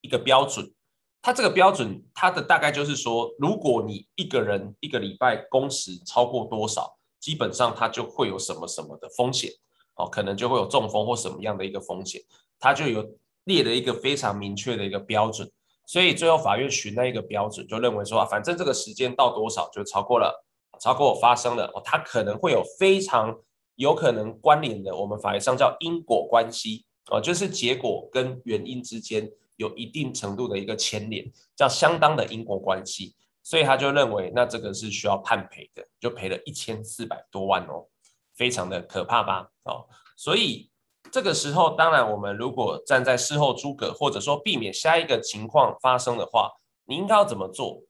[0.00, 0.72] 一个标准，
[1.20, 9.50] 它这个标准，它的大概就是说，如果你一个人一个礼拜工时超过多少，基本上它就会有什么什么的风险，
[9.96, 12.22] 哦，可能就会有中风或什么样的一个风险，
[12.58, 13.04] 它就有
[13.44, 15.50] 列了一个非常明确的一个标准，
[15.86, 20.44] 所以最后法院循那一个标准，就认为说啊，反正这个时间到多少就超过了，
[20.80, 23.36] 超过发生了，哦，它可能会有非常
[23.74, 29.28] 有可能关联的，我们法律上叫因果关系，哦，就是结果跟原因之间。
[29.58, 37.86] 有一定程度的一个牵连，叫相当的因果关系，所以他就认为那这个是需要判赔的，就赔了一千四百多万哦，
[38.34, 39.50] 非常的可怕吧？
[39.64, 39.86] 哦，
[40.16, 40.70] 所以
[41.10, 46.52] 这个时候，当然我们如果站在事后诸葛，或者说避免下一个情况发生的话，
[46.84, 47.82] 你应该要怎么做？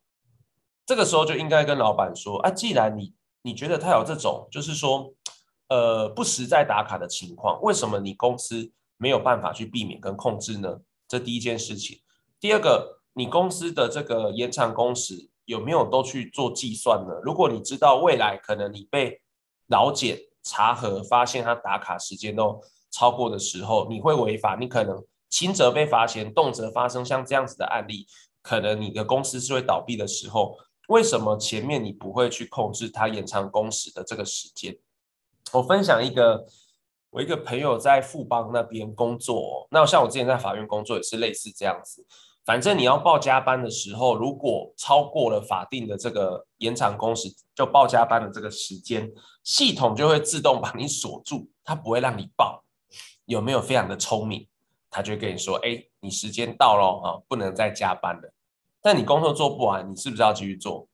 [0.86, 3.12] 这个时候就应该跟老板说啊，既然你
[3.42, 5.12] 你觉得他有这种就是说
[5.68, 10.80] 呃不实在打卡的情况，为什么你公司没有办法去避免跟控制呢？
[11.08, 12.00] 这第一件事情，
[12.38, 17.14] 第二个，你公司的这个延长工时有没有都去做计算呢？
[17.22, 19.22] 如果你知道未来可能你被
[19.68, 28.06] 劳检查核发现他打卡时间都超过的时候，你会违法，你可能轻则被罚钱，动辄发生像这样子的案例，
[28.42, 34.78] 可能你的公司是会倒闭的时候，为什么前面你不会去控制他延长工时的这个时间？
[35.54, 36.46] 我分享一个。
[37.10, 42.06] 我一个朋友在富邦那边工作，那像我之前在法院工作也是类似这样子。
[42.44, 49.10] 反正你要报加班的时候，如果超过了法定的这个延长工时，就报加班的这个时间，
[49.44, 52.64] 系统就会自动把你锁住，它不会让你报。
[53.26, 54.48] 有没有非常的聪明？
[54.90, 58.32] 他就会跟你说：“哎，你时间到了啊，不能再加班了。”
[58.80, 60.88] 但你工作做不完，你是不是要继续做？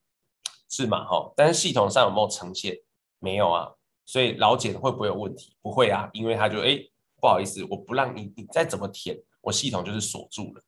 [0.69, 1.05] 是嘛？
[1.05, 2.77] 哈，但是系统上有没有呈现？
[3.21, 3.74] 没有啊。
[4.07, 5.57] 所以老茧会不会有问题？
[5.63, 6.79] 不会啊，因为他就哎，
[7.21, 10.63] 不好意思，我不让你，你再怎么填，我系统就是锁住了。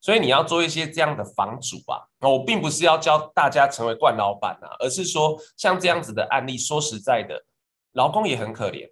[0.00, 2.00] 所以你要做一些这样的防阻啊。
[2.20, 7.44] 那我并不是要教大家成为惯老板啊，而是说像这样子的案例，说实在的，
[7.92, 8.88] 劳工也很可怜，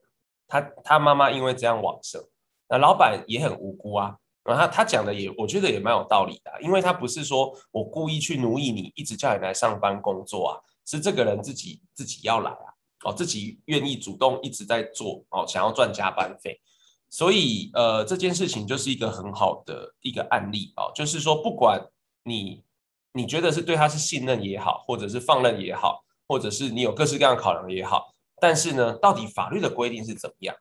[0.46, 2.22] 他他妈妈因为这样往生，
[2.68, 4.16] 那老板也很无辜啊。
[4.42, 12.75] 然后他他讲的也，我觉得也蛮有道理的，因为他不是说我故意去奴役你，一直叫你来上班工作啊，是这个人自己自己要来啊。
[13.06, 16.60] 哦，自己愿意主动一直在做哦，想要赚加班费，
[17.08, 21.80] 所以呃这件事情就是一个很好的一个案例哦，就是说不管
[22.24, 22.64] 你
[23.12, 30.56] 你觉得是对他是信任也好，或者是放任也好，或者是你有各式各样的考量也好，但是呢，到底法律的规定是怎么样？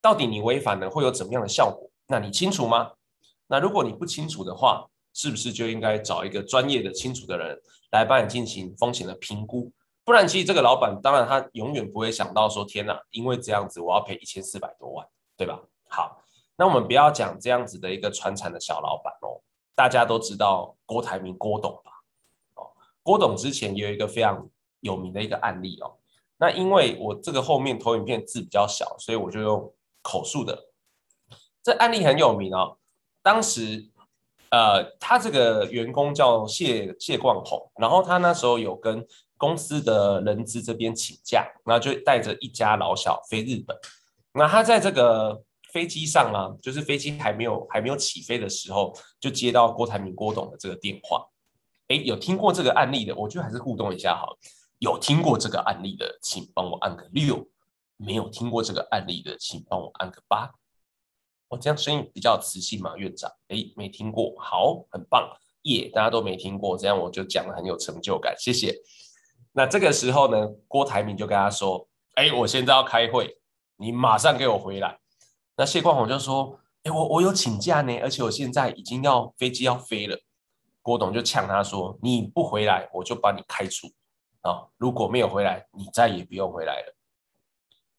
[0.00, 1.90] 到底你违反了会有怎么样的效果？
[2.06, 2.92] 那你清楚吗？
[3.46, 7.56] 那如果你不清楚的话，是不是就应该找一个专业的、清楚的人
[7.92, 9.70] 来帮你进行风险的评估？
[10.04, 16.22] 不然，其实这个老板当然他永远不会想到说：“天哪，因为这样子我要赔一千四百多万，对吧？”好，
[16.56, 19.40] 那我们不要讲这样子的一个传产的小老板哦。
[19.74, 21.90] 大家都知道郭台铭郭董吧？
[22.56, 22.70] 哦，
[23.02, 24.46] 郭董之前也有一个非常
[24.80, 25.96] 有名的一个案例哦。
[26.36, 30.68] 那因为我这个后面投影片字比较小，所以我就用口述的。
[31.62, 32.76] 这案例很有名哦，
[33.22, 33.90] 当时。
[34.50, 39.04] 呃，他这个员工叫谢谢冠宏，然后他那时候有跟
[39.36, 43.76] 公司的人资这边请假，然后就带着一家老小飞日本。
[44.32, 51.26] 那他在这个飞机上啊，就是飞机还没有还没有起飞的时候，就接到郭台铭郭董的这个电话。
[51.88, 54.38] 哎，有听过这个案例的，我觉得还是互动一下好。
[54.78, 57.36] 有听过这个案例的，请帮我按个六；
[57.96, 60.50] 没有听过这个案例的，请帮我按个八。
[61.48, 63.30] 我这样声音比较磁性嘛，院长？
[63.48, 65.30] 哎，没听过，好，很棒，
[65.62, 68.74] 耶，大家都没听过，这样我就讲得很有成就感，谢谢。
[69.56, 73.38] 那这个时候呢，郭台铭就跟他说：“哎，我现在要开会，
[73.76, 74.98] 你马上给我回来。”
[75.56, 80.18] 那谢冠宏就说：“哎，我我有请假呢，而且我现在已经要飞机要飞了。”
[80.82, 83.86] 郭董就呛他说：“你不回来，我就把你开除
[84.42, 84.66] 啊！
[84.76, 86.94] 如果没有回来，你再也不用回来了。”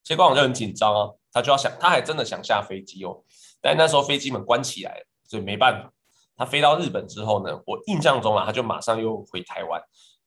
[0.03, 1.11] 谢冠宏就很紧张啊。
[1.31, 3.23] 他就要想，他还真的想下飞机哦，
[3.59, 5.91] 但那时候飞机门关起来了，所以没办法。
[6.37, 9.81] 他飞到日本之后呢，我印象中啊，他就马上又回台湾，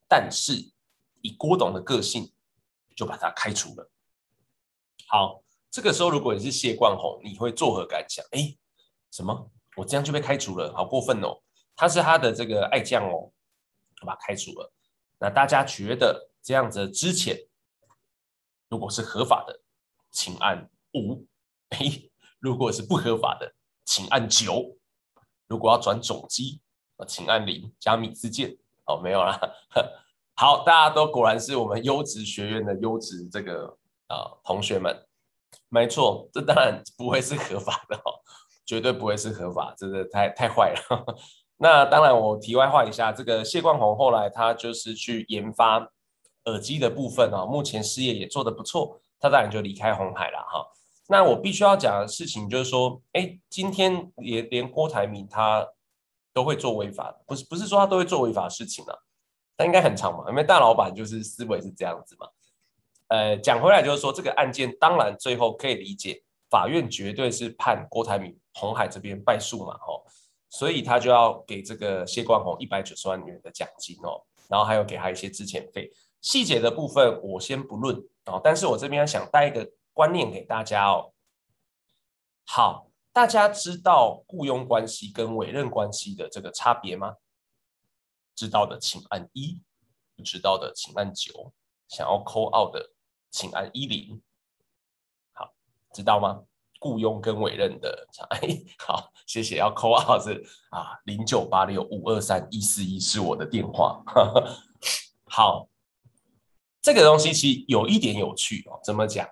[0.09, 0.53] 但是
[1.23, 2.33] 以郭董的个性，
[2.95, 3.91] 就把他开除了。
[5.07, 8.25] 好，这个时候如果你是谢冠宏，你会作何感想？
[8.33, 8.57] 哎，
[9.11, 9.51] 什么？
[9.77, 11.41] 我这样就被开除了，好过分哦！
[11.77, 13.33] 他是他的这个爱将哦，
[14.01, 14.73] 我把他开除了。
[15.19, 17.37] 那大家觉得这样子之前，
[18.69, 19.61] 如果是合法的，
[20.11, 20.71] 请按。
[20.95, 21.27] 五，
[21.69, 21.79] 哎，
[22.39, 23.55] 如果是不合法的，
[23.85, 24.75] 请按九；
[25.47, 26.63] 如果要转总机，
[27.07, 28.57] 请按零加米字键。
[28.87, 29.39] 哦，没有啦。
[30.41, 33.77] 好，大家都果然是我们优质学院的优质这个
[34.07, 34.97] 啊、同学们。
[35.69, 38.23] 没错，这当然不会是合法的哦，
[38.65, 41.05] 绝对不会是合法，真的太太坏了。
[41.59, 45.91] 那当然，我题外话一下，这个谢冠宏后来他就是去研发
[46.45, 50.65] 耳机的部分啊、哦，目前事业也做得不错，他当然就离开红海了哈。
[51.09, 55.67] 那我必须要讲的事情就是说，哎，今天连连郭台铭他
[56.33, 58.97] 都会做违法，不是不是说他都会做违法事情啊，
[59.59, 62.27] 他应该很长嘛，因为大老板就是思维是这样子嘛。
[63.09, 70.07] 呃，讲回来就是说，这个案件当然最后可以理解，法院绝对是判郭台铭鸿海这边败诉嘛，吼，
[70.49, 75.91] 所以他就要给这个谢冠宏一百九十万元的奖金哦，然后还有给他一些资遣费，
[76.23, 77.95] 细节的部分我先不论
[78.25, 79.69] 哦，但是我这边想带一个。
[79.99, 81.13] 观念给大家哦，
[82.47, 87.17] 好，大家知道雇佣关系跟委任关系的这个差别吗？
[88.39, 89.61] 知道的请按一，
[90.15, 91.53] 不知道的请按九，
[91.89, 92.93] 想要 call out 的
[93.33, 94.23] 请按一零。
[95.33, 95.53] 好，
[95.93, 96.45] 知道吗？
[96.79, 98.07] 雇佣跟委任的，
[98.79, 99.57] 好，谢谢。
[99.57, 104.01] 要 call out 是啊，零九八六五二三一四一是我的电话。
[105.27, 105.69] 好，
[106.81, 109.29] 这个东西其实有一点有趣哦，怎么讲？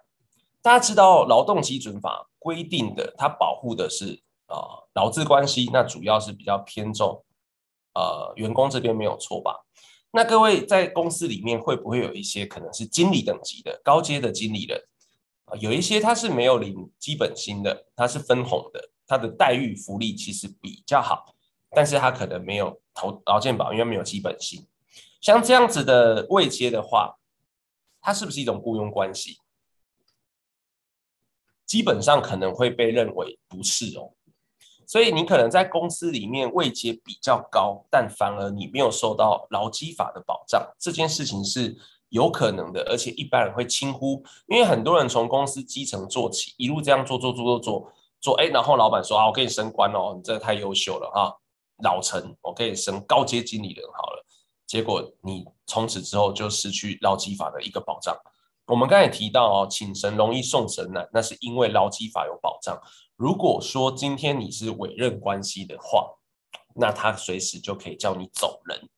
[0.62, 7.24] 大家知道劳动基准法规定的，它保护的是啊劳资关系，那主要是比较偏重
[7.96, 9.64] 呃员工这边没有错吧？
[10.10, 14.78] 那各位在公司里面会不会有一些可能是经理等级的高阶的经理人
[15.46, 15.56] 啊？
[15.58, 21.34] 有一些他是没有领基本薪的，他是分红的，他的待遇福利其实比较好，
[21.70, 24.66] 但是他可能没有投劳健保，因为没有基本薪。
[25.20, 27.18] 像这样子的位阶的话，
[28.00, 29.38] 它是不是一种雇佣关系？
[31.66, 34.12] 基本上可能会被认为不是哦，
[34.86, 41.76] 所以你可能在公司里面位阶比较高，但反而你没有受到劳基法的保障，这件事情是
[42.10, 51.34] 有可能的，而且一般人会轻忽，因为很多人从公司基层做起，一路这样做做做做做做，哎，然后老板说啊，我给你升官哦，你这太优秀了啊，
[51.82, 54.24] 老陈，我给你升高阶经理人好了，
[54.66, 58.16] 结果你从此之后就失去劳基法的一个保障。
[58.66, 62.76] 我们刚才提到哦，请神容易送神难，那是因为劳基法有保障。
[63.16, 66.14] 如果说今天你是委任关系的话，
[66.74, 68.88] 那他随时就可以叫你走人，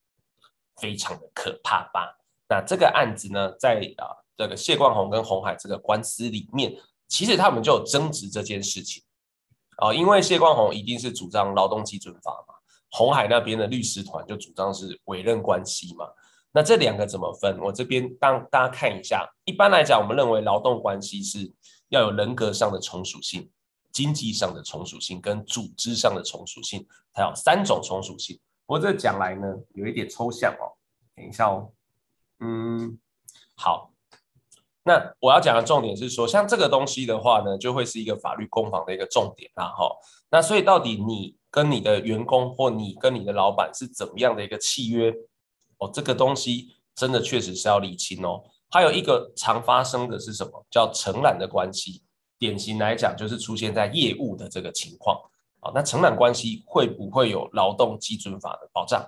[0.77, 2.19] 非常的可怕吧？
[2.49, 6.75] 那这个案子呢，在啊这个谢冠宏跟鸿海这个官司里面，
[7.07, 9.03] 其实他们就有争执这件事情
[9.77, 12.55] 啊，因为谢冠宏一定是主张劳动基准法嘛，
[12.91, 16.07] 鸿海那边的律师团就主张是委任关系嘛。
[16.51, 17.57] 那这两个怎么分？
[17.61, 19.29] 我这边当大家看一下。
[19.45, 21.53] 一般来讲，我们认为劳动关系是
[21.91, 23.49] 要有人格上的从属性，
[23.99, 28.39] 经济上的从属性跟组织上的从属性，它有三种从属性。
[28.65, 29.43] 不过这讲来呢，
[29.75, 30.79] 有一点抽象哦。
[31.17, 31.73] 等一下哦，
[32.39, 32.97] 嗯，
[33.57, 33.93] 好。
[34.85, 39.91] 那我要讲的重点是说，像这个东西的话呢，就会是一个法律攻防的一个重点啦，哈。
[40.31, 45.13] 那所以到底你跟你的员工或你跟你的老板是怎么样的一个契约？
[45.79, 48.45] 哦，这个东西真的确实是要理清哦。
[48.71, 50.65] 还有一个常发生的是什么？
[50.71, 52.05] 叫承揽的关系。
[52.39, 55.21] 典型来讲，就是出现在业务的这个情况。
[55.61, 59.05] 啊，那承揽关系会不会有劳动基准法的保障？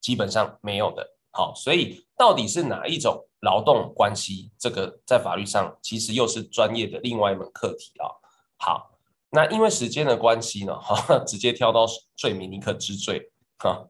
[0.00, 1.16] 基本上没有的。
[1.30, 3.24] 好，所以到底是哪一种？
[3.42, 8.10] 劳动关系这个在法律上其实又是专业的另外一门课题啊。
[8.56, 8.98] 好，
[9.30, 11.86] 那因为时间的关系呢，哈，直接跳到
[12.16, 13.30] 罪名，你可知罪
[13.60, 13.88] 哈。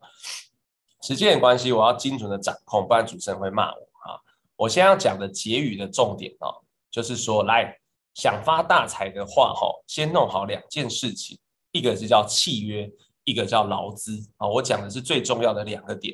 [1.01, 4.21] 时间的关系，我要精准的掌控，不然主持人会骂我啊。
[4.55, 6.53] 我先要讲的结语的重点啊，
[6.99, 7.73] 就是说，来
[8.13, 11.39] 想发大财的话，哈，先弄好两件事情，
[11.71, 12.91] 一个是叫契约，
[13.23, 14.49] 一个叫劳资啊。
[14.49, 16.13] 我讲的是最重要的两个点。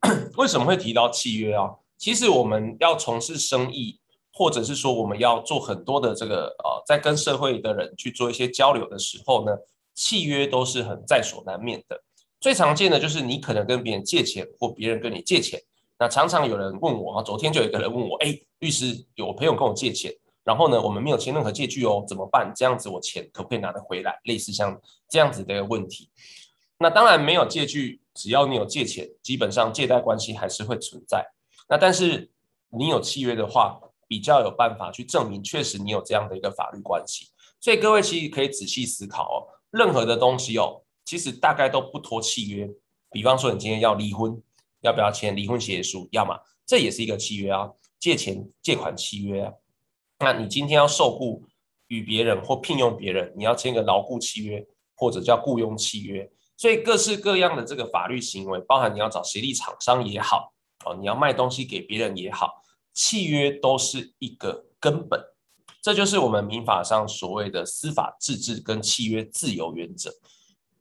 [0.38, 1.68] 为什么会提到契约啊？
[1.98, 4.00] 其实我们要从事生意，
[4.32, 9.52] 或者是说我们要做很多的这个呃，在跟社会的人去做一些交流的时候呢，
[9.94, 12.02] 契约都是很在所难免的。
[12.40, 15.60] 最常见的就是你可能跟别人借钱，或别人跟你借钱。
[15.98, 20.12] 那常常有人问我啊，昨天就有一个人问我，哎，律师，有朋友跟我借钱，
[20.44, 22.52] 然后呢，我们没有签任何借据哦，怎么办？
[22.54, 24.18] 这样子我钱可不可以拿得回来？
[24.24, 24.78] 类似像
[25.08, 26.10] 这样子的问题。
[26.78, 31.24] 那当然没有借据，只要你有借钱，基本上借贷关系还是会存在。
[31.68, 32.30] 那但是
[32.68, 37.28] 你有契约的话，比较有办法去证明确实你有这样的一个法律关系。
[37.58, 39.36] 所以各位其实可以仔细思考哦，
[39.70, 42.70] 任何的东西哦，其实大概都不脱契约。
[43.10, 44.40] 比方说你今天要离婚，
[44.86, 46.08] 要不要签离婚协议书？
[46.12, 47.68] 要嘛，这也是一个契约啊。
[47.98, 49.52] 借钱借款契约啊。
[50.20, 51.44] 那你今天要受雇
[51.88, 54.64] 与别人或聘用别人，你要签个劳雇契约
[54.94, 56.30] 或者叫雇佣契约。
[56.56, 60.52] 所以各式各样的这个法律行为，包含你要找协力厂商也好。
[60.84, 62.62] 哦，你要卖东西给别人也好，
[62.94, 65.20] 契约都是一个根本，
[65.82, 70.10] 这就是我们民法上所谓的司法自治跟契约自由原则。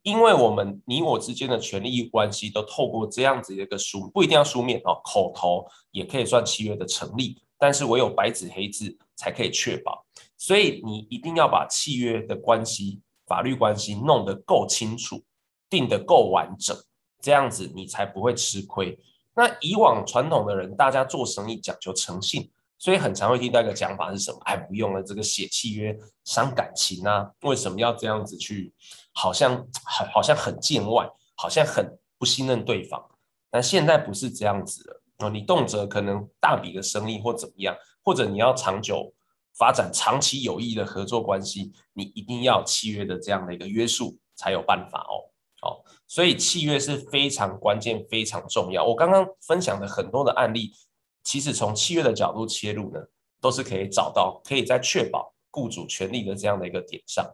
[0.06, 10.06] 因为我们你我之间的权利关系都透过这样子一个书，不一定要书面哦，口头也可以算契约的成立，但是唯有白纸黑字才可以确保。
[10.38, 15.24] 所以你一定要把契约的关系、法律关系弄得够清楚，
[15.72, 16.78] 定得够完整，
[17.20, 19.00] 这样子你才不会吃亏。
[19.34, 22.48] 那以往传统的人，大家做生意讲究诚信，
[22.78, 24.40] 所以很常会听到一个讲法是什么？
[24.46, 28.72] 哎，不用了，这个写契约伤感情啊，为什么要这样子去？
[29.16, 33.04] 好像很好像很见外，好像很不信任对方。
[33.50, 39.14] 但现在不是这样子了哦，你动辄可能大笔的生意或怎么样，或者你要长久
[39.58, 45.32] 发展长期有益的合作关系，你一定要契约的这样的一个约束才有办法哦。
[45.62, 48.84] 好，所以契约是非常关键、非常重要。
[48.84, 50.74] 我刚刚分享的很多的案例，
[51.24, 53.00] 其实从契约的角度切入呢，
[53.40, 57.26] 都是可以找到可以在确保雇主权利的这样的一个点上。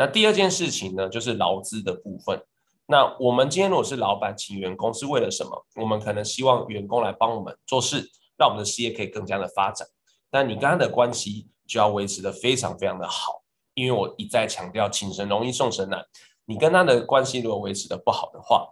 [0.00, 2.42] 那第二件事情呢，就是劳资的部分。
[2.86, 5.66] 那我们今天如果是老板请员工，是为了什么？
[5.76, 9.86] 我们可能希望员工来帮我们做事，让我们的事业可以更加的发展。
[10.30, 13.42] 但你跟他的关系就要维持得非常非常的好，
[13.74, 16.02] 因为我一再强调，请神容易送神难。
[16.46, 18.70] 你跟他的关系如果维持的不好的话，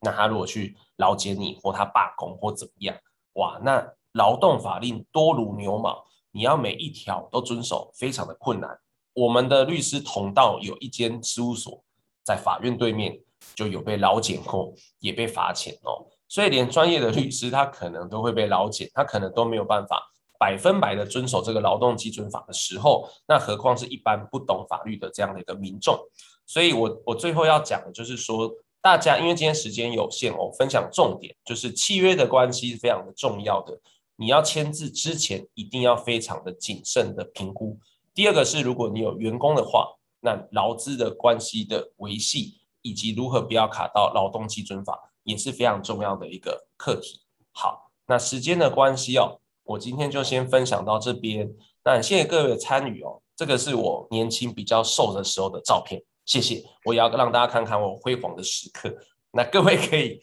[0.00, 2.96] 那他如果去劳解你，或他罢工或怎么样，
[3.34, 8.76] 哇，那劳动法令多如牛毛，你要每一条都遵守，非常的困难。
[9.12, 11.82] 我们的律师同道有一间事务所
[12.24, 13.20] 在法院对面，
[13.54, 16.06] 就有被劳检过，也被罚钱哦。
[16.28, 20.00] 所以连专业的律师他可能都会被劳检，他可能都没有办法
[20.38, 25.98] 百分百的遵守这个劳动基准法的时候，那何况是一般不懂法律的这样的一个民众。
[26.46, 28.48] 所以我，我最后要讲的就是说，
[28.80, 33.78] 大家因为今天时间有限哦，分享重点就是契约的关系是非常的重要的。
[34.16, 37.78] 你要签字之前，一定要非常的谨慎的评估。
[38.14, 39.86] 第二个是，如果你有员工的话，
[40.20, 47.22] 那劳资的关系的维系，以及如何不要卡到劳动基准法，也是非常重要的一个课题。
[47.52, 51.50] 好，那时间的关系哦，我今天就先分享到这边。
[51.84, 56.02] 那谢谢各位的参与哦，这个是我年轻比较瘦的时候的照片。
[56.26, 58.94] 谢谢，我也要让大家看看我辉煌的时刻。
[59.32, 60.20] 那各位可以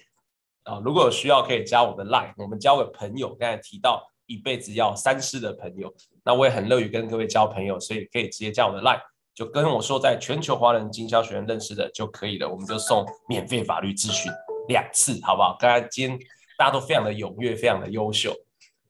[0.64, 3.34] 啊，如果有需要可以加我的 line，我们交个朋友。
[3.36, 5.92] 刚才提到一辈子要三思的朋友，
[6.24, 9.02] 那我也很乐于跟各位交朋友，所以可以直接加我的 line，
[9.34, 12.48] 就跟我说在全球华人经销学院认识的就可以了。
[12.48, 14.32] 我们就送免费法律咨询
[14.68, 15.58] 两次，好不好？
[15.60, 16.20] 刚才今天
[16.58, 18.34] 大家都非常的踊跃，非常的优秀。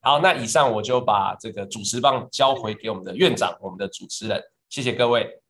[0.00, 4.42] 好，那以上我就把这个主持棒交回给我们的院长，我们的主持人。
[4.68, 5.40] 谢谢各位。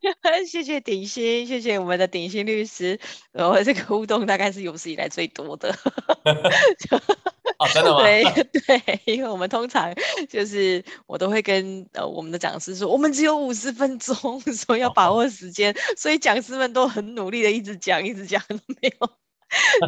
[0.46, 2.98] 谢谢鼎新，谢谢我们的鼎新律师，
[3.32, 5.74] 然后这个互动大概是有史以来最多的。
[7.64, 8.02] 哦，真的吗？
[8.04, 9.92] 对 对，因为我们通常
[10.28, 14.14] 就是我都会跟呃我们的讲师说，我们只有五十分钟，
[14.52, 19.10] 所以要把握时间，哦、所以讲师们都很努力的一直讲，一直讲都没有。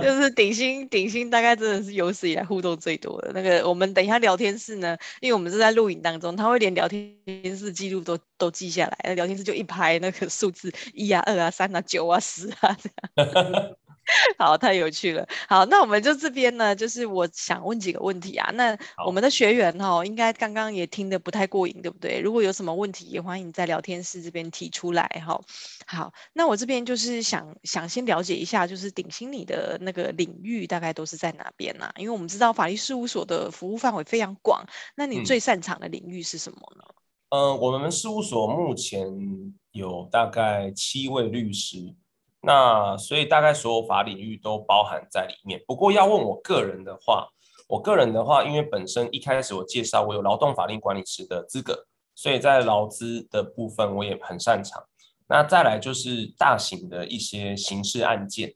[0.00, 3.68] 就是顶薪顶薪大概真的是有史以来互动最多的那个。
[3.68, 7.12] 我们等一下聊天室呢，因为我们是在录影当中，他会连聊天
[7.56, 12.88] 室记录都都记下来，那聊天室就一排那个数字一啊、二啊、三啊、九啊、十啊这
[13.22, 13.76] 样。
[14.38, 15.26] 好，太有趣了。
[15.48, 18.50] 好，那我们就这边呢，就是我想问几个问题啊。
[18.54, 22.20] 那我们的学员哈、哦，应该刚刚也听得不太过瘾，对不对？
[22.20, 25.44] 如果有什么问题，也欢迎在聊天室这边提出来哈、哦。
[25.86, 31.92] 好，那我这边就是想想先了解一下，就是鼎新你的那个领域大概都是在哪边呢、啊？
[31.96, 36.84] 因为我们知道法律事务所的服务范围非常广，那你最擅长的领域是什么呢？
[37.30, 39.04] 嗯，呃、我们事务所目前
[39.72, 41.92] 有大概七位律师。
[42.42, 45.60] 那所以大概所有法领域都包含在里面。
[45.66, 47.28] 不过要问我个人的话，
[47.68, 54.84] 我个人的话，因为本身一开始我介绍我有劳动法令管理师的资格，所以在劳资的部分我也很擅长。
[55.26, 58.54] 那再来就是大型的一些刑事案件，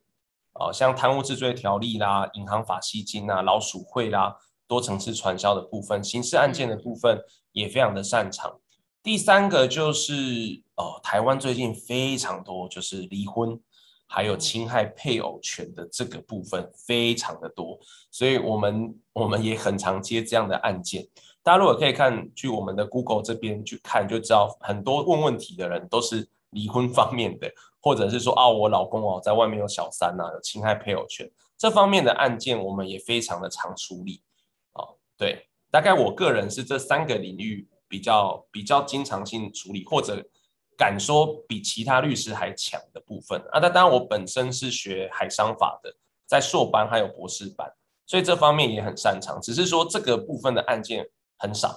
[0.53, 7.19] 啊，像贪污治罪条例啦、银行法吸金啊、老鼠会啦、多层次传销的部分，刑事案件的部分
[7.51, 8.57] 也非常的擅长。
[9.03, 13.59] 第三个就是哦，台湾最近非常多就是离婚。
[14.13, 17.79] 还有侵害配偶权的这个部分非常的多，
[18.11, 21.07] 所以我们我们也很常接这样的案件。
[21.41, 27.49] 大家如果可以看去我们的 Google 这边去看，就知道很多问问题的人都是离婚方面的，
[27.81, 34.21] 或者是说啊，我老公哦在外面有小三呐，有侵害配偶权这方面的案件，我们也非常的常处理。
[34.73, 40.21] 哦，对，大概我个人是这三个领域比较比较经常性处理，或者。
[40.77, 45.93] 敢说比其他律师还强的部分啊，那当然我本身是学海商法的，
[46.25, 47.71] 在硕班还有博士班，
[48.05, 49.39] 所以这方面也很擅长。
[49.41, 51.07] 只是说这个部分的案件
[51.37, 51.75] 很少，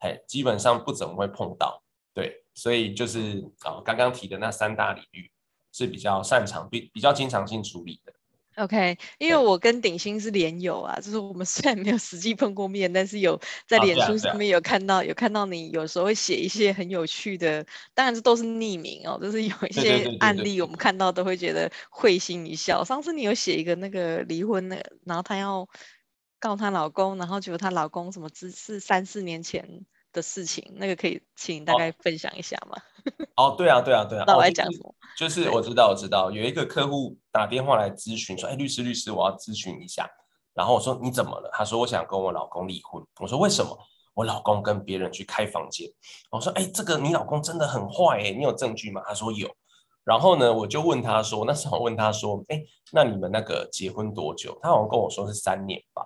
[0.00, 1.82] 嘿，基本上不怎么会碰到。
[2.12, 5.30] 对，所以就是啊，刚刚提的那三大领域
[5.72, 8.12] 是比较擅长、比比较经常性处理的。
[8.56, 22.82] OK，因为我跟鼎新是连友啊，就是我们虽然没有实际碰过面，但是有在脸书上面有看到，有看到你有时候会写一些很有趣的，当然这都是匿名哦，就是有一些案例我们看到都会觉得会心一笑。
[22.82, 25.68] 上次你有写一个那个离婚的，然后她要
[26.40, 29.84] 告她老公，然后结果她老公什么只是三四年前
[30.16, 32.76] 的事情，那个可以请大概分享一下吗？
[33.36, 34.24] 哦，对啊，对啊，对啊。
[34.26, 34.92] 那我来讲什么？
[35.16, 40.08] 就是我知道，我知道有一个客户打电话来咨询说：“哎，律师，律师，我要咨询一下。”
[40.54, 43.78] 然后我说：“你怎么了？”他说：“我想跟我老公离婚。”我说：“为什么？”
[44.14, 45.86] 我老公跟别人去开房间。
[46.30, 49.48] 我说：“哎，这个你老公真的很坏哎，你有证据吗？”他说有。
[50.04, 52.62] 然后呢，我就问他说：“那时候我问他说：‘哎，
[52.92, 56.02] 那你们那个结婚多久？’他好像跟我说是三年吧。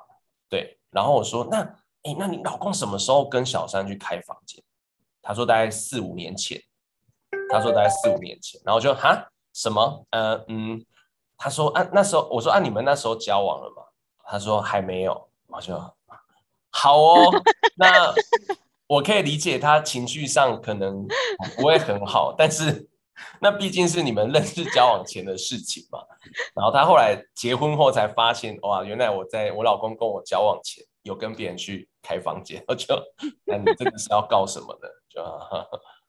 [0.49, 0.77] 对。
[0.91, 1.63] 然后我说：‘那
[2.03, 4.63] 哎，那你老公什么时候跟小三去开房间？’
[5.23, 6.61] 他说大概四五年前。
[7.49, 10.85] 他说大概四五年前，然后就哈什么呃嗯，
[11.37, 13.83] 他说啊那时候我说啊你们那时候交往了吗？
[14.25, 15.77] 他说还没有，我就
[16.71, 17.43] 好哦，
[17.77, 18.15] 那
[18.87, 21.07] 我可以理解他情绪上可能
[21.57, 22.89] 不会很好，但是
[23.41, 26.01] 那毕竟是你们认识交往前的事情嘛。
[26.55, 32.95] 然后他后来结婚后才发现哇，原来我在我老公跟我交往前有跟别人去开房间，我 就
[33.45, 34.89] 那你这个是要告什么的？
[35.09, 35.23] 就。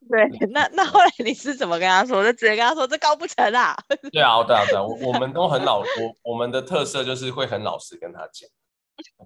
[0.09, 2.23] 对，那那后来你是怎么跟他说？
[2.23, 3.77] 就直接跟他说这告不成啊？
[4.11, 8.49] 对啊，对啊，对啊， 我我们都很老，我我们的特色就是会很老实跟他讲，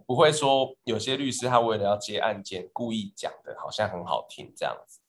[0.05, 4.99] 不会说有些律师他为了要接案件，故意讲的好像很好听这样子。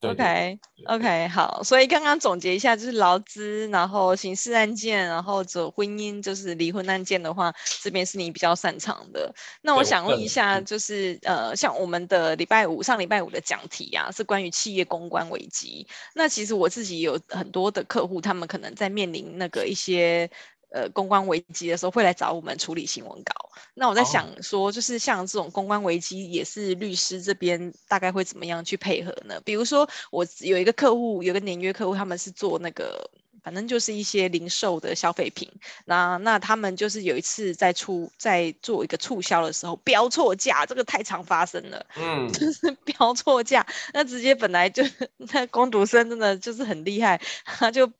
[0.00, 9.34] OK OK 好，所以刚刚总结一下，就是劳资，然后刑事案件，然后走婚姻，就是离婚案件的话，这边是你比较擅长的。
[9.62, 15.86] 那我想问一下，就是呃，像我们的礼拜五上礼拜五的讲题啊，是关于企业公关危机。
[16.14, 20.30] 那其实我自己有很多的客户，他们可能在面临那个一些。
[20.70, 23.50] 呃，公关危机的时候会来找我们处理新闻稿。
[23.74, 29.40] 那我在想说，就是像这种公关危机，也是律师这边大概会怎么样去配合呢？
[29.44, 33.08] 比如说，我有一个客户，有个年约客户，他们是做那个，
[33.42, 35.48] 反正就是一些零售的消费品。
[35.84, 41.86] 那那他们就是有一次在出在做一个促销的时候标错价，这个太常发生了。
[41.96, 43.64] 嗯， 就是标错价，
[43.94, 44.82] 那直接本来就
[45.32, 47.90] 那工读生真的就是很厉害，他就。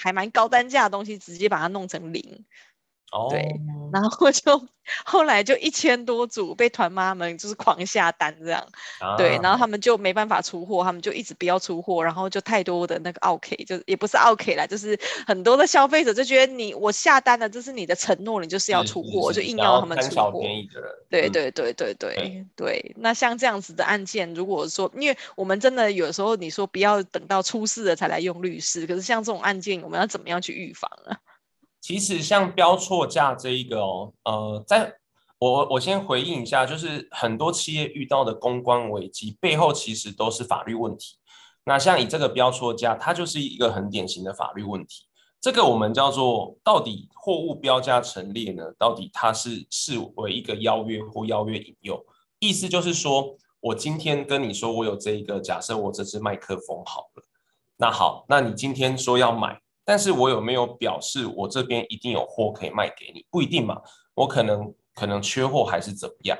[0.00, 2.46] 还蛮高单价的东西，直接把它弄成零，
[3.10, 3.60] 哦，对，
[3.92, 4.68] 然后就
[5.04, 8.64] 后来就一千多组被团妈们就是狂下单这样，
[9.00, 20.40] 啊、对，然后他们就没办法出货，他们就一直不要出货，然后就太多的那个 OK，，就也不是 OK 啦，就是很多的消费者就觉得你我下单了，这是你的承诺，你就是要出货，就硬要他们出货。
[21.08, 31.18] 对对对对对、嗯、对，那像这样子的案件，如果说因为我们真的有时候你说不要等到出事了才来用律师，可是像这种案件，我们要怎么样去预防啊？
[31.80, 34.94] 其实像标错价这一个哦，呃，在
[35.38, 41.16] 我我先回应一下，就是很多企业遇到的公关危机背后其实都是法律问题。
[41.64, 45.06] 那像以这个标错价，它就是一个很典型的法律问题。
[45.40, 48.62] 这个我们叫做到底货物标价陈列呢？
[48.78, 52.04] 到底它是视为一个邀约或邀约引诱？
[52.40, 57.24] 意思就是说我今天跟你说我有这一个，假设我这支麦克风好了，
[57.78, 59.58] 那好，那你今天说要买。
[59.90, 63.26] 但是我有没有表示我这边一定有货可以卖给你？
[63.28, 63.82] 不一定嘛，
[64.14, 66.38] 我可能可能缺货还是怎么样？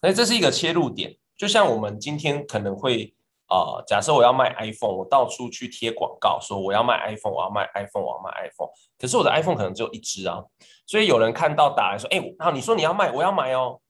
[0.00, 1.18] 所以这是一个切入点。
[1.36, 3.12] 就像我们今天可能会
[3.48, 8.70] 呃，假设我要卖 iPhone，我到处去贴广告说我要卖 iPhone，我要卖 iPhone，我要卖 iPhone。
[8.96, 10.44] 可是我的 iPhone 可能只有一只啊，
[10.86, 13.80] 所以有人看到打来说，哎，好，你说你要卖，我要买哦，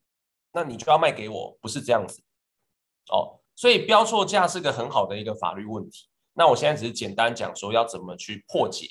[0.54, 2.22] 那你就要卖给我，不是这样子
[3.12, 3.40] 哦。
[3.54, 6.08] 所以标错价是个很好的一个法律问题。
[6.38, 8.90] 那我现在只是简单讲说要怎么去破解，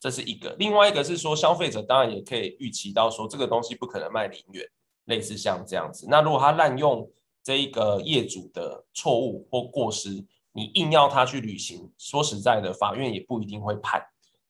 [0.00, 0.56] 这是一个。
[0.58, 4.64] 另外一个是说，消费者当然也可以预期到说，这个东西不可能卖零元，
[5.04, 6.06] 类似像这样子。
[6.08, 7.06] 那如果他滥用
[7.44, 14.02] 这一个业主的错误或过失，你硬要他去履行，说实在的，法院也不一定会判，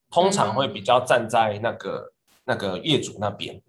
[0.09, 2.13] 通常会比较站在那个
[2.45, 3.61] 那个业主那边。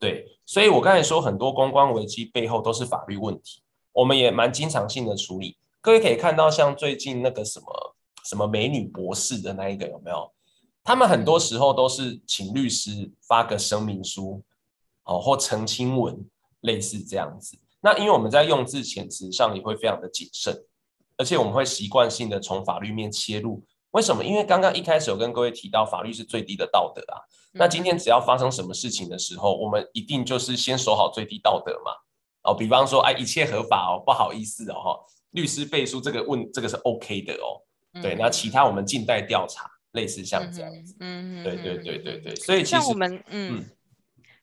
[0.00, 3.62] 对，所以我刚才说很多公关危机背后都是法律问题，
[3.92, 5.56] 我们也蛮经常性的处理。
[5.80, 7.87] 各位可以看到，像最近那个什么。
[8.28, 10.30] 什么美女博士的那一个有没有？
[10.84, 14.42] 他们很多时候都是请律师发个声明书，
[15.04, 16.28] 哦，或澄清文，
[16.60, 17.58] 类似这样子。
[17.80, 20.54] 那因为我们在用字遣词上也会非常的谨慎，
[21.16, 23.64] 而且我们会习惯性的从法律面切入。
[23.92, 24.22] 为什么？
[24.22, 27.16] 因为刚刚一开始有跟各位提到，法律是最低的道德啊。
[27.52, 31.92] 那今天只要发生什么事情的时候，我们一定就是先守好最低道德嘛。
[32.42, 35.00] 哦，比方说，哎，一切合法哦，不好意思哦，
[35.30, 37.64] 律师背书这个问这个是 OK 的哦。
[38.02, 40.94] 对，那其他我们静待调查，类似像这样子。
[41.00, 43.64] 嗯，对对对对对，所以其实像我们，嗯，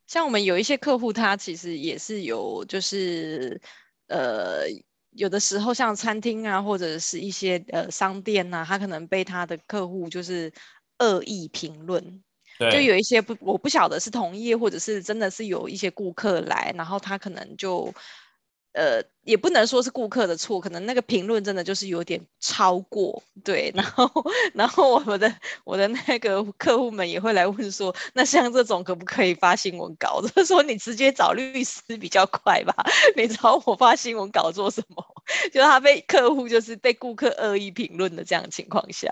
[0.08, 3.60] 像我们有一些客户，他其实也是有，就是
[4.08, 4.64] 呃，
[5.12, 10.52] 有的时候像餐厅啊，或者是一些呃商店呐、啊，他可能被他的客户就是
[11.00, 12.24] 恶意评论，
[12.60, 17.94] 对，就有一些不，我不晓得是同业，或者是真的是有一些顾客来，然后他可能就。
[18.76, 24.12] 呃，也不能说是顾客的错，可能那个评论真的就是有点超过，对，然后，
[24.54, 30.20] 然后我们的我的那个客户们也会来问说，那像这种可不可以发新闻稿？
[30.28, 32.76] 就是说你直接找律师比较快吧，
[33.16, 35.02] 你找我发新闻稿做什么？
[35.54, 39.10] 就是他被客户就是被顾客恶意评论的这样的情况下，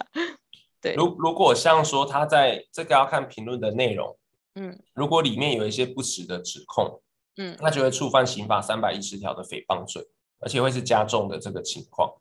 [0.81, 0.93] 对。
[0.95, 4.17] 如如果像说他在这个要看评论的内容，
[4.55, 6.99] 嗯，如果里面有一些不实的指控。
[7.37, 10.05] 嗯，那就会触犯刑法三百一十条的诽谤罪，
[10.39, 12.13] 而且会是加重的这个情况。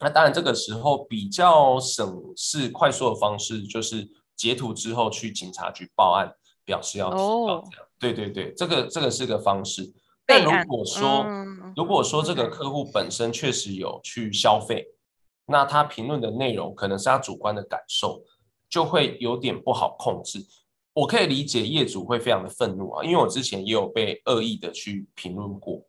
[0.00, 6.34] 那当然，这个时候比较省事、快速的方式，就是截图之后去警察局报案，
[6.64, 7.84] 表示要提报这样。
[7.84, 9.92] 哦、对对对，这个这个是个方式。
[10.26, 14.86] 但如果说、嗯、如果说这个客户本身确实有去消费，
[15.46, 18.24] 那他评论的内容可能是他主观的感受，
[18.68, 20.44] 就会有点不好控制。
[20.94, 25.82] 我可以理解业主会非常的愤怒啊，因为我之前也有被恶意的去评论过。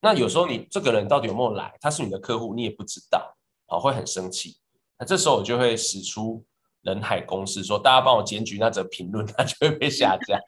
[0.00, 3.36] 那有时候你这个人到底有没有来，他是你的客户，你也不知道，
[3.66, 4.56] 啊，会很生气。
[4.98, 6.44] 那这时候我就会使出。
[6.86, 10.38] 人海公司说：“大家帮我检举那则评论，它就会被下架。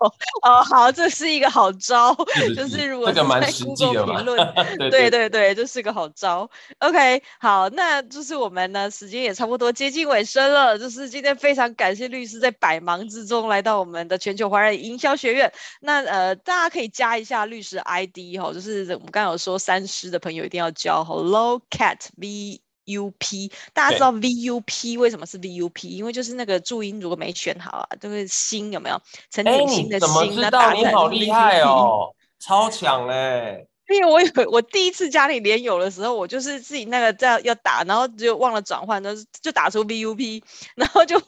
[0.00, 0.08] 哦
[0.42, 4.54] ”哦，好，这是一个好招，是是就是如果这个蛮实际的评论，
[4.90, 6.50] 对对对，这是个好招。
[6.78, 10.78] OK，好，那就是我们呢，时间也差不多接近尾声了。
[10.78, 15.52] 就是今天非常感谢律师在百忙之中来到我们的全球华人营销学院。
[15.80, 22.62] 那呃，大家可以加一下律师 ID 哈，就是我们刚刚有说三师的朋友一定要交哈，Low Cat V。
[22.98, 25.88] U P，大家知道 V U P 为什么是 V U P？
[25.88, 29.00] 因为就是那个注音如果没选好啊，就是心有没有？
[29.30, 33.66] 陈景新的心，那打你好厉害哦，超强嘞！
[33.90, 39.10] 因为我有 我第一次家里连友的时候，我就是自己那个在要打，然后就忘了转换，就
[39.42, 40.42] 就打出 VUP，
[40.76, 41.20] 然后就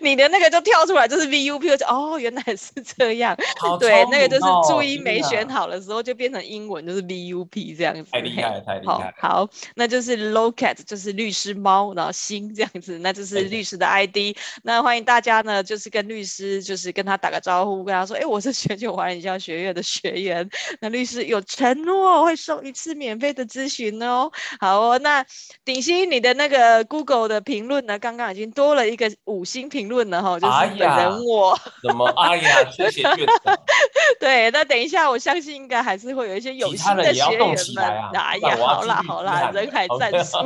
[0.00, 8.78] 你的那个就跳出来就是 VUP，就哦原来是这样， 哦、对，那个就是注音没选好的时候就变成英文就是 VUP 这样子，太厉害了太。
[8.80, 20.48] 厉害好，好，那就是 Lowcat 就是律师猫，然后星这样子，那就是律师的 ID，那欢迎大家呢就是跟律师就是跟他打个招呼，跟他说，哎，我是全球华人营销学院的学员，
[20.80, 21.99] 那律师有承诺。
[22.00, 24.30] 我会送一次免费的咨询哦。
[24.60, 25.24] 好哦，那
[25.64, 27.98] 鼎新你的那个 Google 的评论呢？
[27.98, 31.58] 刚刚已经多了一个五星评论了哈，就是本人我。
[31.82, 32.06] 怎么？
[32.16, 33.56] 哎呀，谢谢院长。
[34.18, 37.84] 对，那等一下，我相信应该还是会有一些有心的学员们。
[37.84, 40.36] 啊、哎呀，好啦好啦，人海战术。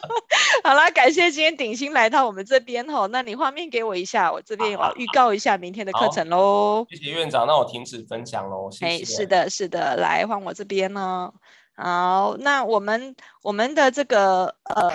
[0.64, 3.06] 好啦，感谢今天鼎新来到我们这边哈。
[3.06, 6.86] 那你画面给我一下，我这边我预告一下明天的课程喽。
[6.90, 8.68] 谢谢院长，那我停止分享喽。
[8.80, 10.89] 哎，是的，是的，来换我这边。
[10.92, 11.32] 呢，
[11.74, 14.92] 好，那我们我们的这个呃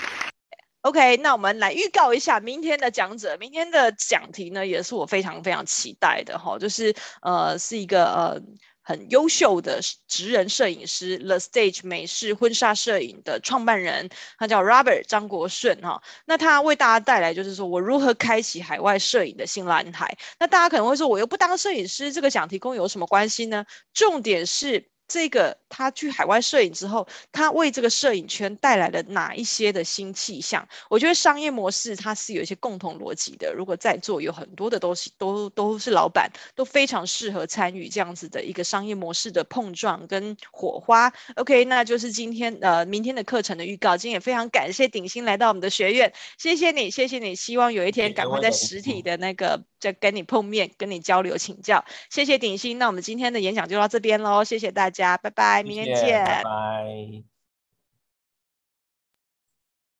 [0.81, 8.41] ，OK，那我们来预告一下明天的讲者，明天的讲题呢，也是我非常非常期待的哈，就是呃，是一个呃
[8.83, 23.65] 很优秀的职人摄影师，The Stage 美式婚纱摄影的创办人，他叫 Robert 张国顺哈，那他为大家带来就是说我如何开启海外摄影的新蓝海，那大家可能会说，我又不当摄影师，这个讲题跟我有什么关系呢？
[23.91, 24.91] 重点是。
[25.07, 30.67] 这个他去海外摄影之后，他为这个摄影圈带来了哪一些的新气象？
[30.89, 33.53] 我觉得商业模式它是有一些共同逻辑的。
[33.53, 41.11] 如果在座有很多的东西都都是老板，都非常适合参与这样子的一个商业模式的碰撞跟火花。
[41.35, 43.95] OK，那就是今天呃明天的课程的预告。
[43.95, 47.35] 今天也非常感谢鼎新来到我们的学院，谢谢你，谢谢你。
[47.35, 51.85] 希望有一天赶快在实体的那个再跟你碰面，跟你交流请教。
[52.09, 54.95] 谢谢鼎新，那我们今天的演讲就到这边喽，谢谢大家。
[54.95, 56.85] 家，拜拜，明天见，拜拜。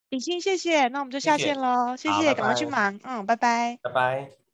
[0.09, 4.44] 鼎新，谢谢，那我们就下线喽，谢谢，赶快去忙，嗯，拜拜，拜拜。